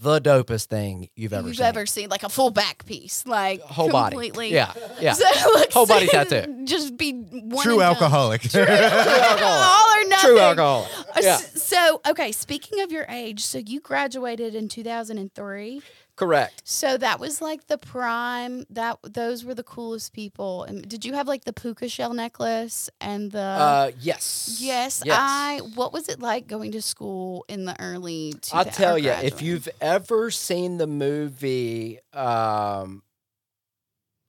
[0.00, 1.66] the dopest thing you've ever You've seen.
[1.66, 4.30] ever seen like a full back piece, like Whole body.
[4.48, 4.72] Yeah.
[5.00, 5.12] Yeah.
[5.12, 5.24] So,
[5.54, 6.64] like, Whole body tattoo.
[6.64, 7.92] Just be one True and done.
[7.94, 8.42] alcoholic.
[8.54, 10.30] All or nothing.
[10.30, 10.88] True alcohol.
[11.16, 11.36] Uh, Yeah.
[11.38, 15.82] So, okay, speaking of your age, so you graduated in 2003.
[16.20, 16.60] Correct.
[16.66, 18.66] So that was like the prime.
[18.68, 20.64] That those were the coolest people.
[20.64, 24.58] And did you have like the puka shell necklace and the Uh yes.
[24.60, 25.16] Yes, Yes.
[25.18, 28.50] I what was it like going to school in the early 2000s?
[28.52, 33.02] I'll tell you, if you've ever seen the movie, um,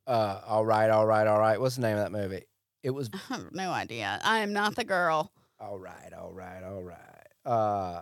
[0.08, 1.60] uh, all right, all right, all right.
[1.60, 2.46] What's the name of that movie?
[2.84, 4.18] It was I have no idea.
[4.24, 5.30] I am not the girl.
[5.60, 7.28] all right, all right, all right.
[7.46, 8.02] Uh,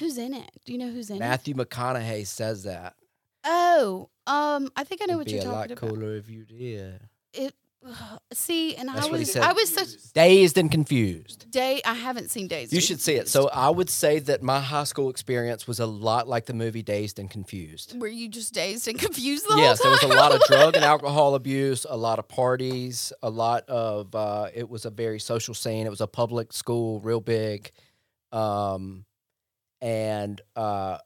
[0.00, 0.50] Who's in it?
[0.66, 1.20] Do you know who's in it?
[1.20, 2.94] Matthew McConaughey says that.
[3.46, 5.90] Oh, um, I think I know It'd what be you're a lot talking about.
[5.90, 7.00] cooler if you did.
[7.32, 7.54] It
[8.32, 9.42] See, and That's I what he was said.
[9.44, 11.48] I was such Dazed and confused.
[11.52, 11.80] day.
[11.84, 12.72] I haven't seen Days.
[12.72, 13.28] You should see it.
[13.28, 16.82] So I would say that my high school experience was a lot like the movie
[16.82, 17.96] Dazed and Confused.
[18.00, 20.08] were you just dazed and confused the yes, whole there time?
[20.08, 24.12] was a lot of drug and alcohol abuse, a lot of parties, a lot of.
[24.16, 25.86] Uh, it was a very social scene.
[25.86, 27.70] It was a public school, real big,
[28.32, 29.04] um,
[29.80, 30.98] and uh,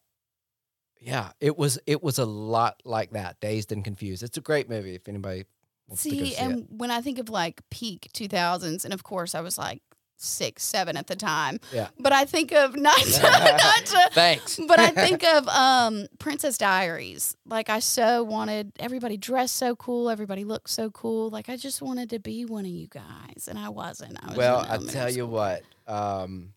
[1.00, 1.78] yeah, it was.
[1.86, 3.40] It was a lot like that.
[3.40, 4.22] Dazed and confused.
[4.22, 4.94] It's a great movie.
[4.94, 5.44] If anybody
[5.88, 6.66] wants to go See, see and it.
[6.70, 9.80] when I think of like peak 2000s, and of course I was like
[10.22, 11.58] six, seven at the time.
[11.72, 11.88] Yeah.
[11.98, 14.60] But I think of not to, not to Thanks.
[14.68, 17.34] but I think of um, Princess Diaries.
[17.46, 21.30] Like I so wanted everybody dressed so cool, everybody looked so cool.
[21.30, 24.18] Like I just wanted to be one of you guys, and I wasn't.
[24.22, 25.62] I was well, I tell you what.
[25.86, 26.52] Um,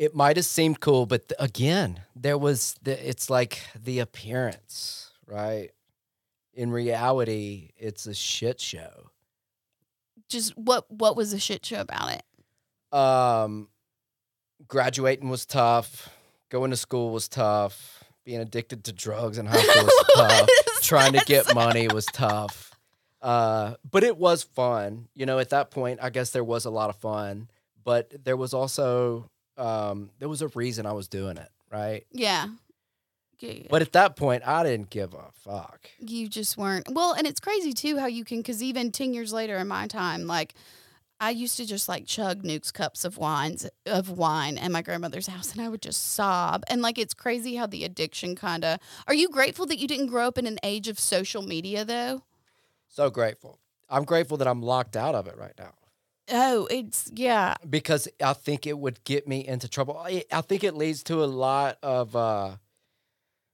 [0.00, 3.06] it might have seemed cool, but th- again, there was the.
[3.06, 5.72] It's like the appearance, right?
[6.54, 9.10] In reality, it's a shit show.
[10.26, 12.98] Just what what was the shit show about it?
[12.98, 13.68] Um,
[14.66, 16.08] graduating was tough.
[16.48, 18.02] Going to school was tough.
[18.24, 20.48] Being addicted to drugs in high school was tough.
[20.80, 22.74] Trying to get money was tough.
[23.20, 25.08] Uh, but it was fun.
[25.14, 27.50] You know, at that point, I guess there was a lot of fun,
[27.84, 29.28] but there was also
[29.60, 32.04] um, there was a reason I was doing it, right?
[32.12, 32.48] Yeah.
[33.38, 33.66] Yeah, yeah.
[33.70, 35.88] But at that point, I didn't give a fuck.
[35.98, 39.32] you just weren't well and it's crazy too how you can because even 10 years
[39.32, 40.54] later in my time like
[41.20, 45.26] i used to just like chug nukes cups of wines of wine at my grandmother's
[45.26, 48.78] house and i would just sob and like it's crazy how the addiction kind of
[49.08, 52.22] are you grateful that you didn't grow up in an age of social media though
[52.88, 53.58] So grateful.
[53.88, 55.72] I'm grateful that I'm locked out of it right now
[56.30, 59.98] oh it's yeah because I think it would get me into trouble.
[59.98, 62.56] I, I think it leads to a lot of uh,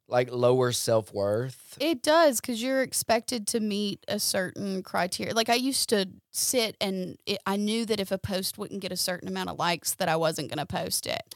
[0.09, 1.77] like lower self worth.
[1.81, 5.35] It does because you're expected to meet a certain criteria.
[5.35, 8.93] Like I used to sit and it, I knew that if a post wouldn't get
[8.93, 11.35] a certain amount of likes, that I wasn't going to post it.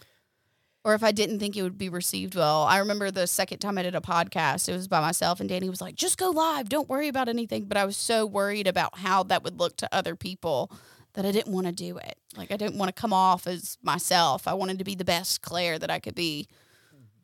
[0.82, 2.62] Or if I didn't think it would be received well.
[2.62, 5.68] I remember the second time I did a podcast, it was by myself, and Danny
[5.68, 6.70] was like, just go live.
[6.70, 7.64] Don't worry about anything.
[7.64, 10.72] But I was so worried about how that would look to other people
[11.14, 12.18] that I didn't want to do it.
[12.36, 14.46] Like I didn't want to come off as myself.
[14.46, 16.48] I wanted to be the best Claire that I could be.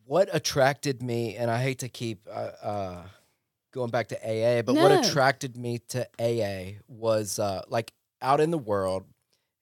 [0.05, 3.03] What attracted me, and I hate to keep uh, uh,
[3.72, 8.51] going back to AA, but what attracted me to AA was uh, like out in
[8.51, 9.05] the world,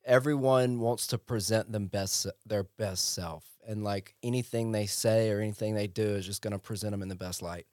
[0.04, 5.40] everyone wants to present them best their best self, and like anything they say or
[5.40, 7.66] anything they do is just going to present them in the best light.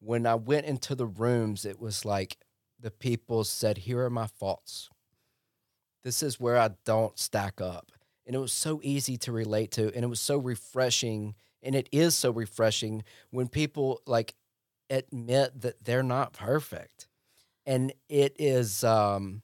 [0.00, 2.36] When I went into the rooms, it was like
[2.78, 4.90] the people said, "Here are my faults.
[6.06, 7.90] This is where I don't stack up,"
[8.26, 11.34] and it was so easy to relate to, and it was so refreshing,
[11.64, 14.36] and it is so refreshing when people like
[14.88, 17.08] admit that they're not perfect.
[17.66, 19.42] And it is um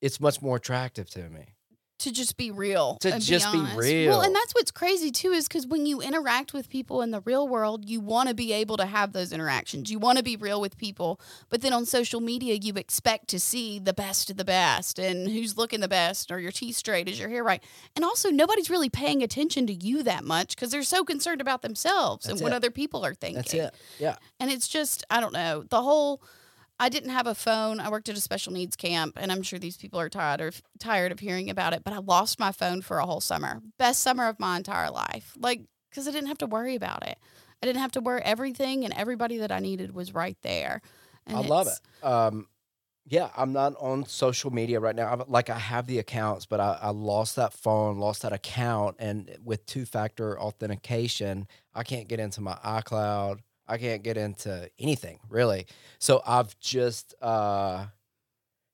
[0.00, 1.55] it's much more attractive to me
[1.98, 3.78] to just be real To and just be honest.
[3.78, 7.20] well and that's what's crazy too is because when you interact with people in the
[7.22, 9.90] real world you want to be able to have those interactions.
[9.90, 13.40] You want to be real with people but then on social media you expect to
[13.40, 17.08] see the best of the best and who's looking the best or your teeth straight
[17.08, 17.62] is your hair right?
[17.94, 21.62] And also nobody's really paying attention to you that much because they're so concerned about
[21.62, 23.36] themselves That's and what other people are thinking.
[23.36, 23.74] That's it.
[23.98, 24.16] Yeah.
[24.38, 26.20] And it's just i don't know the whole
[26.78, 27.80] i didn't have a phone.
[27.80, 30.62] I worked at a special needs camp and i'm sure these people are tired of
[30.78, 33.60] tired of hearing about it but i lost my phone for a whole summer.
[33.78, 37.18] Best summer of my entire life like because i didn't have to worry about it.
[37.62, 40.80] I didn't have to worry everything and everybody that i needed was right there.
[41.26, 42.06] And i love it.
[42.06, 42.46] Um
[43.08, 45.12] yeah i'm not on social media right now.
[45.12, 48.96] I've, like i have the accounts but I, I lost that phone lost that account
[48.98, 53.38] and with two-factor authentication i can't get into my icloud
[53.68, 55.66] i can't get into anything really
[55.98, 57.86] so i've just uh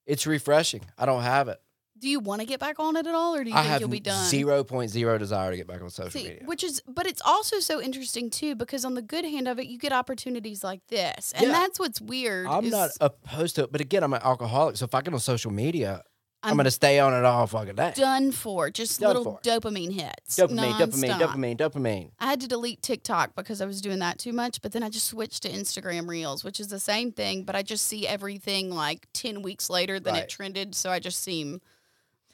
[0.07, 1.61] it's refreshing i don't have it
[1.99, 3.79] do you want to get back on it at all or do you I think
[3.81, 6.43] you'll be done zero point zero desire to get back on social See, media.
[6.47, 9.69] which is, but it's also so interesting too because on the good hand of it,
[9.69, 11.53] you get opportunities like this, and Yeah.
[11.53, 12.49] that's what's weird.
[12.49, 15.15] I'm is not opposed to it, but again, I'm an alcoholic, so if I get
[15.15, 16.03] on social media,
[16.43, 17.93] I'm, I'm gonna stay on it all fucking day.
[17.95, 19.41] done for just Done little for.
[19.43, 20.37] dopamine hits.
[20.39, 22.11] Dopamine, dopamine, dopamine, dopamine.
[22.19, 24.89] I had to delete TikTok because I was doing that too much, but then I
[24.89, 28.71] just switched to Instagram Reels, which is the same thing, but I just see everything
[28.71, 30.25] like 10 weeks later than Right.
[30.25, 31.61] it trended, so I just seem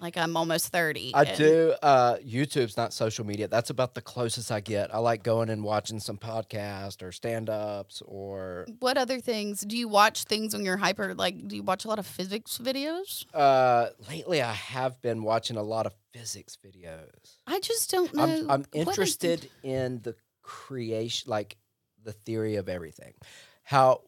[0.00, 1.12] like I'm almost 30.
[1.14, 1.74] I and- do.
[1.82, 3.48] Uh, YouTube's not social media.
[3.48, 4.94] That's about the closest I get.
[4.94, 9.76] I like going and watching some podcast or stand ups or What other things do
[9.76, 13.24] you watch things when you're hyper like do you watch a lot of physics videos?
[13.34, 17.36] uh, lately I have been watching a lot of physics videos.
[17.46, 18.22] I just don't know.
[18.24, 21.56] I'm, I'm is- interested in the creation, like
[22.04, 23.14] the theory of everything.
[23.62, 24.00] How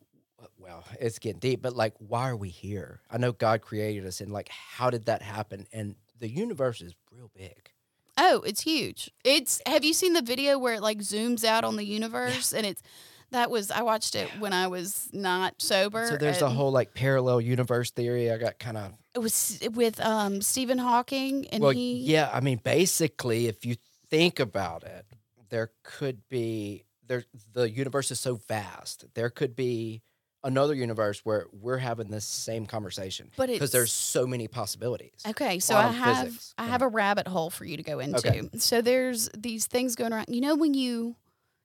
[0.59, 3.01] well, it's getting deep, but like, why are we here?
[3.11, 5.66] I know God created us, and like, how did that happen?
[5.72, 7.70] And the universe is real big.
[8.16, 9.11] Oh, it's huge.
[9.24, 12.66] It's have you seen the video where it like zooms out on the universe and
[12.66, 12.82] it's
[13.30, 16.07] that was I watched it when I was not sober.
[16.07, 18.30] So there's a and whole like parallel universe theory.
[18.30, 22.30] I got kind of it was with um Stephen Hawking and well, he yeah.
[22.32, 23.76] I mean, basically, if you
[24.11, 25.07] think about it,
[25.49, 27.24] there could be there.
[27.53, 29.07] The universe is so vast.
[29.14, 30.03] There could be
[30.43, 35.22] another universe where we're having this same conversation, But because there's so many possibilities.
[35.26, 36.55] Okay, so I have physics.
[36.59, 38.18] I have a rabbit hole for you to go into.
[38.18, 38.49] Okay.
[38.59, 40.26] So there's these things going around.
[40.28, 41.16] You know when you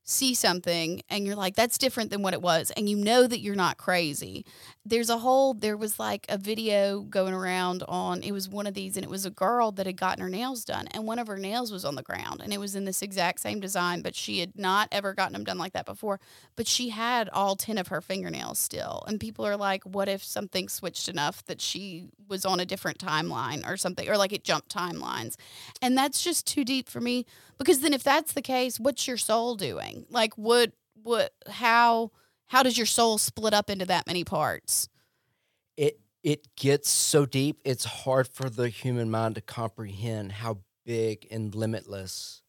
[0.06, 3.40] see something and you're like that's different than what it was and you know that
[3.40, 4.46] you're not crazy.
[4.86, 8.76] There's a whole there was like a video going around on it was one of
[8.76, 11.26] these and it was a girl that had gotten her nails done and one of
[11.26, 14.14] her nails was on the ground and it was in this exact same design but
[14.14, 16.20] she had not ever gotten them done like that before
[16.56, 20.24] but she had all 10 of her fingernails still and people are like what if
[20.24, 24.44] something switched enough that she was on a different timeline or something or like it
[24.44, 25.36] jumped timelines
[25.82, 27.26] and that's just too deep for me
[27.58, 30.06] because then if that's the case what's your soul doing?
[30.10, 30.72] Like what
[31.04, 32.12] what how
[32.48, 34.90] how does your soul split up into that many parts?
[35.78, 41.28] It it gets so deep it's hard for the human mind to comprehend how big
[41.32, 42.42] and limitless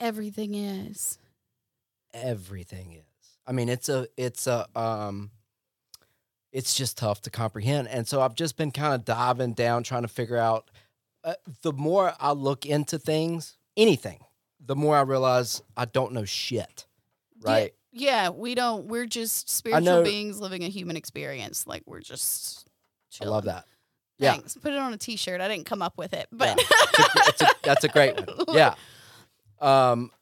[0.00, 1.18] everything is.
[2.12, 3.38] Everything is.
[3.46, 5.30] I mean it's a it's a um
[6.52, 7.88] it's just tough to comprehend.
[7.88, 10.70] And so i've just been kind of diving down trying to figure out
[11.24, 14.20] uh, the more i look into things anything
[14.66, 16.86] the more i realize i don't know shit
[17.42, 22.00] right yeah we don't we're just spiritual know- beings living a human experience like we're
[22.00, 22.66] just
[23.20, 23.54] i love chilling.
[23.56, 23.64] that
[24.16, 24.34] yeah.
[24.34, 24.56] Thanks.
[24.56, 25.40] Put it on a t-shirt.
[25.40, 26.54] I didn't come up with it, but Yeah.
[26.58, 28.28] It's a- it's a- that's a great one.
[28.56, 28.74] Yeah.
[29.60, 30.12] Um,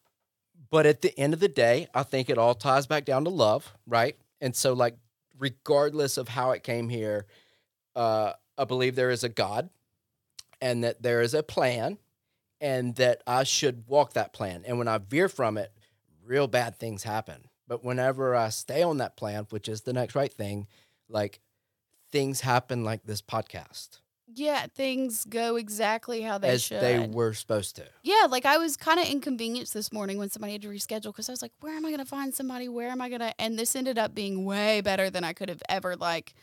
[0.71, 3.31] but at the end of the day, I think it all ties back down to
[3.31, 4.17] love, right?
[4.41, 4.97] And so, like,
[5.39, 7.27] regardless of how it came here,
[7.95, 9.69] uh, I believe there is a God,
[10.63, 11.99] and that there is a plan,
[12.63, 14.63] and that I should walk that plan.
[14.67, 15.71] And when I veer from it,
[16.25, 17.49] real bad things happen.
[17.69, 20.67] But whenever I stay on that plan, which is the next right thing,
[21.09, 21.41] like
[22.11, 23.99] things happen like this podcast
[24.35, 26.81] yeah, things go exactly how they as should.
[26.81, 27.85] they were supposed to.
[28.03, 31.29] Yeah, like I was kind of inconvenienced this morning when somebody had to reschedule because
[31.29, 32.69] I was like, where am I going to find somebody?
[32.69, 33.39] Where am I going to?
[33.41, 36.35] And this ended up being way better than I could have ever like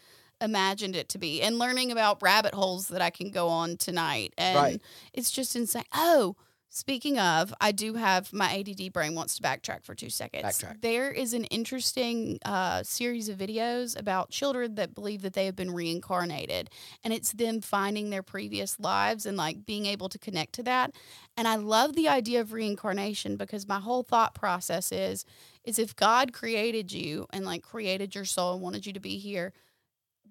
[0.41, 1.41] imagined it to be.
[1.41, 4.33] And learning about rabbit holes that I can go on tonight.
[4.37, 4.81] And Right.
[5.13, 5.83] it's just insane.
[5.93, 6.35] Oh,
[6.69, 10.43] speaking of, I do have my ADD brain wants to backtrack for two seconds.
[10.43, 10.81] Backtrack.
[10.81, 15.55] There is an interesting uh, series of videos about children that believe that they have
[15.55, 16.69] been reincarnated
[17.03, 20.91] and it's them finding their previous lives and like being able to connect to that
[21.37, 25.25] and i love the idea of reincarnation because my whole thought process is
[25.63, 29.17] is if god created you and like created your soul and wanted you to be
[29.17, 29.53] here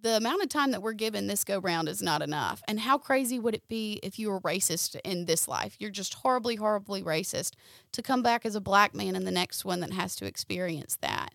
[0.02, 2.98] the amount of time that we're given this go round is not enough and how
[2.98, 7.02] crazy would it be if you were racist in this life you're just horribly horribly
[7.02, 7.54] racist
[7.92, 10.96] to come back as a black man in the next one that has to experience
[11.00, 11.32] that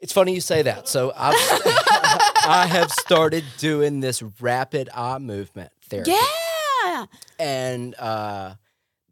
[0.00, 0.88] It's funny you say that.
[0.88, 1.34] So I've,
[2.46, 6.10] I have started doing this rapid eye movement therapy.
[6.10, 7.06] yeah
[7.38, 8.54] And uh,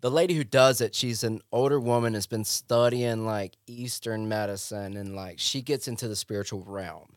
[0.03, 4.97] the lady who does it, she's an older woman, has been studying like Eastern medicine
[4.97, 7.15] and like she gets into the spiritual realm.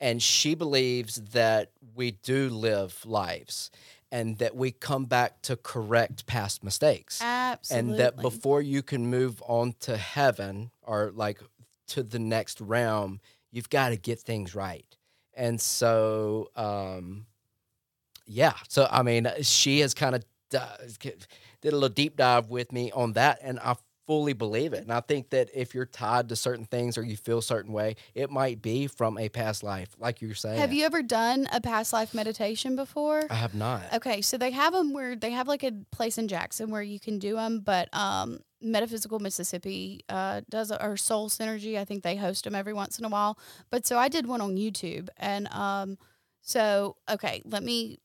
[0.00, 3.70] And she believes that we do live lives
[4.10, 7.20] and that we come back to correct past mistakes.
[7.22, 11.40] absolutely and that before you can move on to heaven or like
[11.88, 13.20] to the next realm
[13.50, 14.86] you've got to get things right.
[15.34, 17.26] And so um
[18.26, 18.54] yeah.
[18.68, 20.62] So i mean she has kind of did
[21.64, 23.74] a little deep dive with me on that and i
[24.08, 27.16] fully believe it and i think that if you're tied to certain things or you
[27.16, 30.72] feel a certain way it might be from a past life like you're saying have
[30.72, 34.72] you ever done a past life meditation before i have not Okay, so they have
[34.72, 37.92] them where they have like a place in Jackson where you can do them, but
[37.92, 41.76] um, Metaphysical Mississippi uh, does or Soul Synergy.
[41.76, 43.38] I think they host them every once in a while.
[43.70, 45.98] But so I did one on YouTube, and um,
[46.42, 47.98] so okay, let me.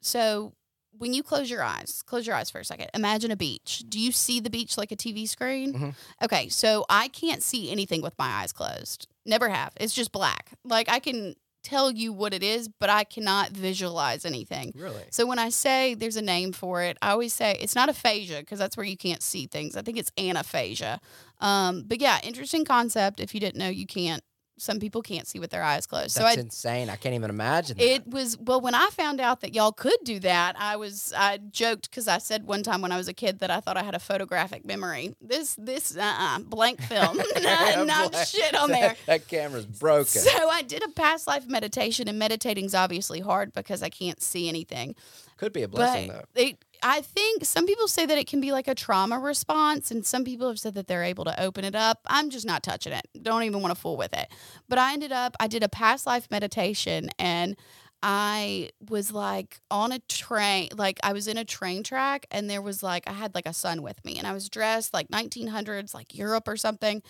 [0.00, 0.52] So
[0.98, 2.88] when you close your eyes, close your eyes for a second.
[2.94, 3.84] Imagine a beach.
[3.88, 5.72] Do you see the beach like a TV screen?
[5.74, 5.94] Mhm.
[6.22, 9.08] Okay, so I can't see anything with my eyes closed.
[9.24, 9.72] Never have.
[9.80, 10.50] It's just black.
[10.64, 14.72] Like I can tell you what it is, but I cannot visualize anything.
[14.74, 17.88] really So when I say there's a name for it, I always say it's not
[17.88, 19.76] aphasia because that's where you can't see things.
[19.76, 21.00] I think it's anaphasia.
[21.40, 23.20] Um, but yeah, interesting concept.
[23.20, 24.24] If you didn't know, you can't
[24.62, 26.12] some people can't see with their eyes closed.
[26.12, 26.88] so That's I insane.
[26.88, 27.76] I can't even imagine.
[27.76, 27.84] That.
[27.84, 30.54] it was well when I found out that y'all could do that.
[30.58, 33.50] I was I joked because I said one time when I was a kid that
[33.50, 35.14] I thought I had a photographic memory.
[35.20, 38.96] This this uh uh blank film, not, shit on there.
[39.06, 40.06] That camera's broken.
[40.06, 44.48] So I did a past life meditation, and meditating's obviously hard because I can't see
[44.48, 44.94] anything.
[45.38, 46.40] Could be a blessing but though.
[46.40, 50.04] it, I think some people say that it can be like a trauma response, and
[50.04, 52.00] some people have said that they're able to open it up.
[52.06, 53.06] I'm just not touching it.
[53.22, 54.28] Don't even want to fool with it.
[54.68, 57.56] But I ended up, I did a past life meditation, and
[58.02, 62.60] I was like on a train, like I was in a train track, and there
[62.60, 65.94] was like I had like a son with me, and I was dressed like 1900s,
[65.94, 67.00] like Europe or something,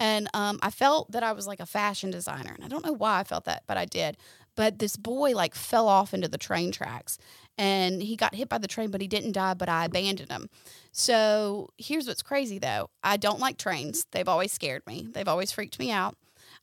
[0.00, 2.92] and um, I felt that I was like a fashion designer, and I don't know
[2.92, 4.16] why I felt that, but I did.
[4.56, 7.16] But this boy like fell off into the train tracks,
[7.58, 9.54] and he got hit by the train, but he didn't die.
[9.54, 10.48] But I abandoned him.
[10.92, 14.06] So here's what's crazy though: I don't like trains.
[14.12, 15.08] They've always scared me.
[15.10, 16.16] They've always freaked me out.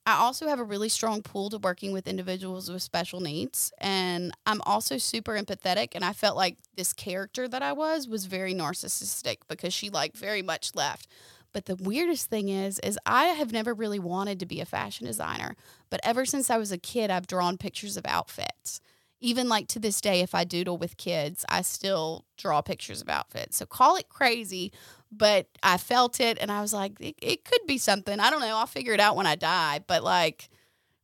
[0.06, 3.74] I also have a really strong pull to working with individuals with special needs.
[3.78, 5.90] And I'm also super empathetic.
[5.96, 10.16] And I felt like this character that I was was very narcissistic because she like
[10.16, 11.08] very much left.
[11.52, 15.08] But the weirdest thing is, is I have never really wanted to be a fashion
[15.08, 15.56] designer.
[15.90, 18.80] But ever since I was a kid, I've drawn pictures of outfits.
[19.20, 23.10] Even like to this day, if I doodle with kids, I still draw pictures of
[23.10, 23.58] outfits.
[23.58, 24.72] So call it crazy,
[25.12, 28.20] but I felt it and I was like, it, it could be something.
[28.20, 28.56] I don't know.
[28.58, 29.80] I'll figure it out when I die.
[29.88, 30.50] But like,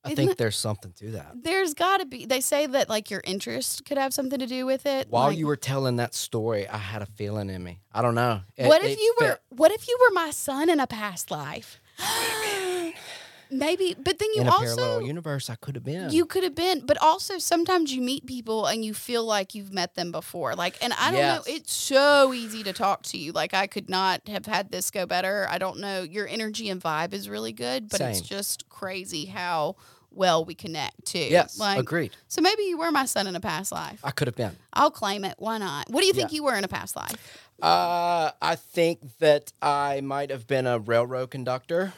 [0.05, 1.32] I think it- there's something to that.
[1.41, 2.26] there's got to be.
[2.26, 5.07] They say that like your interest could have something to do with it.
[5.09, 7.80] While like, you were telling that story, I had a feeling in me.
[7.91, 8.41] I don't know.
[8.57, 9.39] It- what if you were?
[9.49, 11.80] What if you were my son in a past life?
[13.54, 15.49] Maybe, but then you in a also parallel universe?
[15.49, 16.10] I could have been.
[16.12, 16.86] you could have been.
[16.86, 20.56] But also sometimes you meet people and you feel like you've met them before.
[20.56, 21.47] Like, and I don't Yes.
[21.47, 21.54] know.
[21.54, 23.32] It's so easy to talk to you.
[23.32, 25.47] Like I could not have had this go better.
[25.49, 26.01] I don't know.
[26.04, 29.76] Your energy and vibe is really good, but it's just crazy how
[30.16, 31.18] well we connect too.
[31.18, 32.12] yes, like agreed.
[32.28, 33.99] so maybe you were my son in a past life.
[34.04, 34.56] I could have been.
[34.72, 35.34] I'll claim it.
[35.39, 35.89] Why not?
[35.89, 36.36] What do you think Yeah.
[36.36, 37.16] you were in a past life?
[37.62, 41.93] Uh, I think that I might have been a railroad conductor.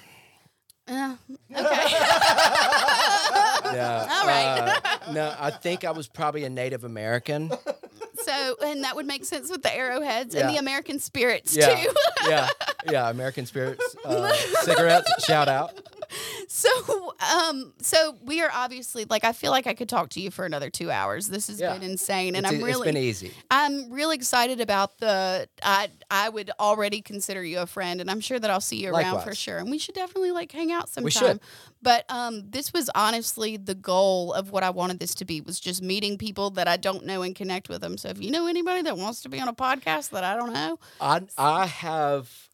[0.87, 1.15] Uh,
[1.55, 1.61] okay.
[3.73, 4.07] Yeah.
[4.09, 4.79] All right.
[5.07, 7.49] uh, no, I think I was probably a Native American.
[8.21, 11.75] so, and that would make sense with the arrowheads and the American spirits Yeah.
[11.75, 11.91] too.
[12.27, 12.49] yeah.
[12.89, 13.09] Yeah.
[13.09, 13.83] American spirits.
[14.05, 14.31] Uh,
[14.61, 15.11] cigarettes.
[15.25, 15.73] Shout out.
[16.47, 16.69] so,
[17.33, 20.45] um, so we are obviously like I feel like I could talk to you for
[20.45, 21.27] another two hours.
[21.27, 21.73] This has Yeah.
[21.73, 23.33] been insane, and It's- I'm it's really been easy.
[23.49, 25.47] I'm really excited about the.
[25.63, 28.93] I I would already consider you a friend, and I'm sure that I'll see you
[28.93, 29.57] around for sure.
[29.57, 31.03] And we should definitely like hang out sometime.
[31.05, 31.39] We should.
[31.81, 35.59] But um, this was honestly the goal of what I wanted this to be was
[35.59, 37.97] just meeting people that I don't know and connect with them.
[37.97, 40.53] So if you know anybody that wants to be on a podcast that I don't
[40.53, 42.44] know, I I have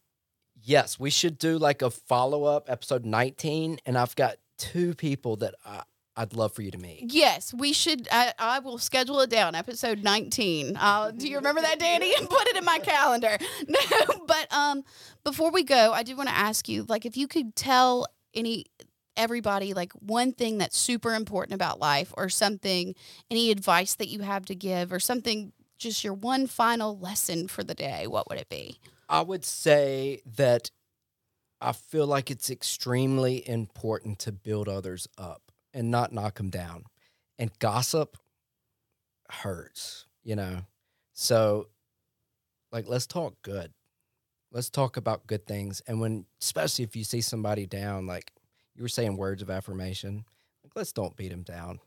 [0.64, 5.36] yes, we should do like a follow up episode 19 and I've got two people
[5.38, 5.84] that I,
[6.16, 7.06] I'd love for you to meet.
[7.12, 8.08] yes, we should.
[8.12, 9.56] I, I will schedule it down.
[9.56, 10.76] Episode 19.
[10.78, 12.14] Uh, do you remember that, Danny?
[12.20, 13.38] Put it in my calendar.
[13.68, 14.84] No, but um,
[15.24, 18.66] before we go, I do want to ask you, like, if you could tell any
[19.18, 22.96] everybody like one thing that's super important about life or something
[23.30, 27.62] any advice that you have to give or something just your one final lesson for
[27.62, 28.80] the day what would it be
[29.12, 30.72] I would say that
[31.60, 36.86] I feel like it's extremely important to build others up and not knock them down.
[37.38, 38.18] And gossip
[39.30, 40.62] hurts, you know.
[41.14, 41.68] So
[42.72, 43.74] like let's talk good.
[44.50, 48.32] Let's talk about good things and when especially if you see somebody down like
[48.76, 50.24] you were saying words of affirmation,
[50.64, 51.80] like let's don't beat them down.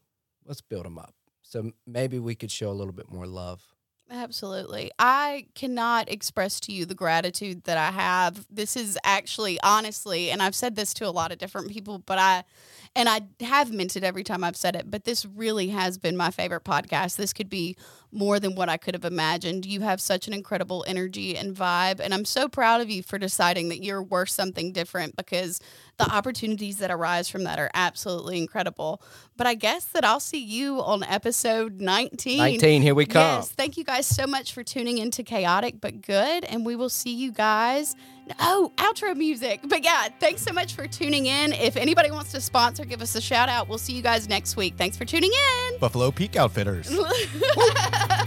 [0.45, 1.15] Let's build them up.
[1.41, 3.74] So maybe we could show a little bit more love.
[4.17, 4.93] Absolutely.
[4.97, 8.47] I cannot express to you the gratitude that I have.
[8.49, 12.19] This is actually honestly, and I've said this to a lot of different people, but
[12.19, 12.45] I
[12.95, 16.17] and I have meant it every time I've said it, but this really has been
[16.17, 17.17] my favorite podcast.
[17.17, 17.77] This could be
[18.15, 19.67] more than what I could have imagined.
[19.67, 23.19] You have such an incredible energy and vibe, and I'm so proud of you for
[23.19, 25.61] deciding that you're worth something different because
[25.99, 29.03] the opportunities that arise from that are absolutely incredible.
[29.37, 32.39] But I guess that I'll see you on episode 19.
[32.39, 33.39] 19, here we come.
[33.39, 36.89] Yes, thank you guys so much for tuning into Chaotic But Good, and we will
[36.89, 37.97] see you guys.
[38.41, 39.61] Oh, outro music.
[39.65, 41.53] But yeah, thanks so much for tuning in.
[41.53, 43.69] If anybody wants to sponsor, give us a shout out.
[43.69, 44.75] We'll see you guys next week.
[44.77, 45.79] Thanks for tuning in.
[45.79, 46.91] Buffalo Peak Outfitters.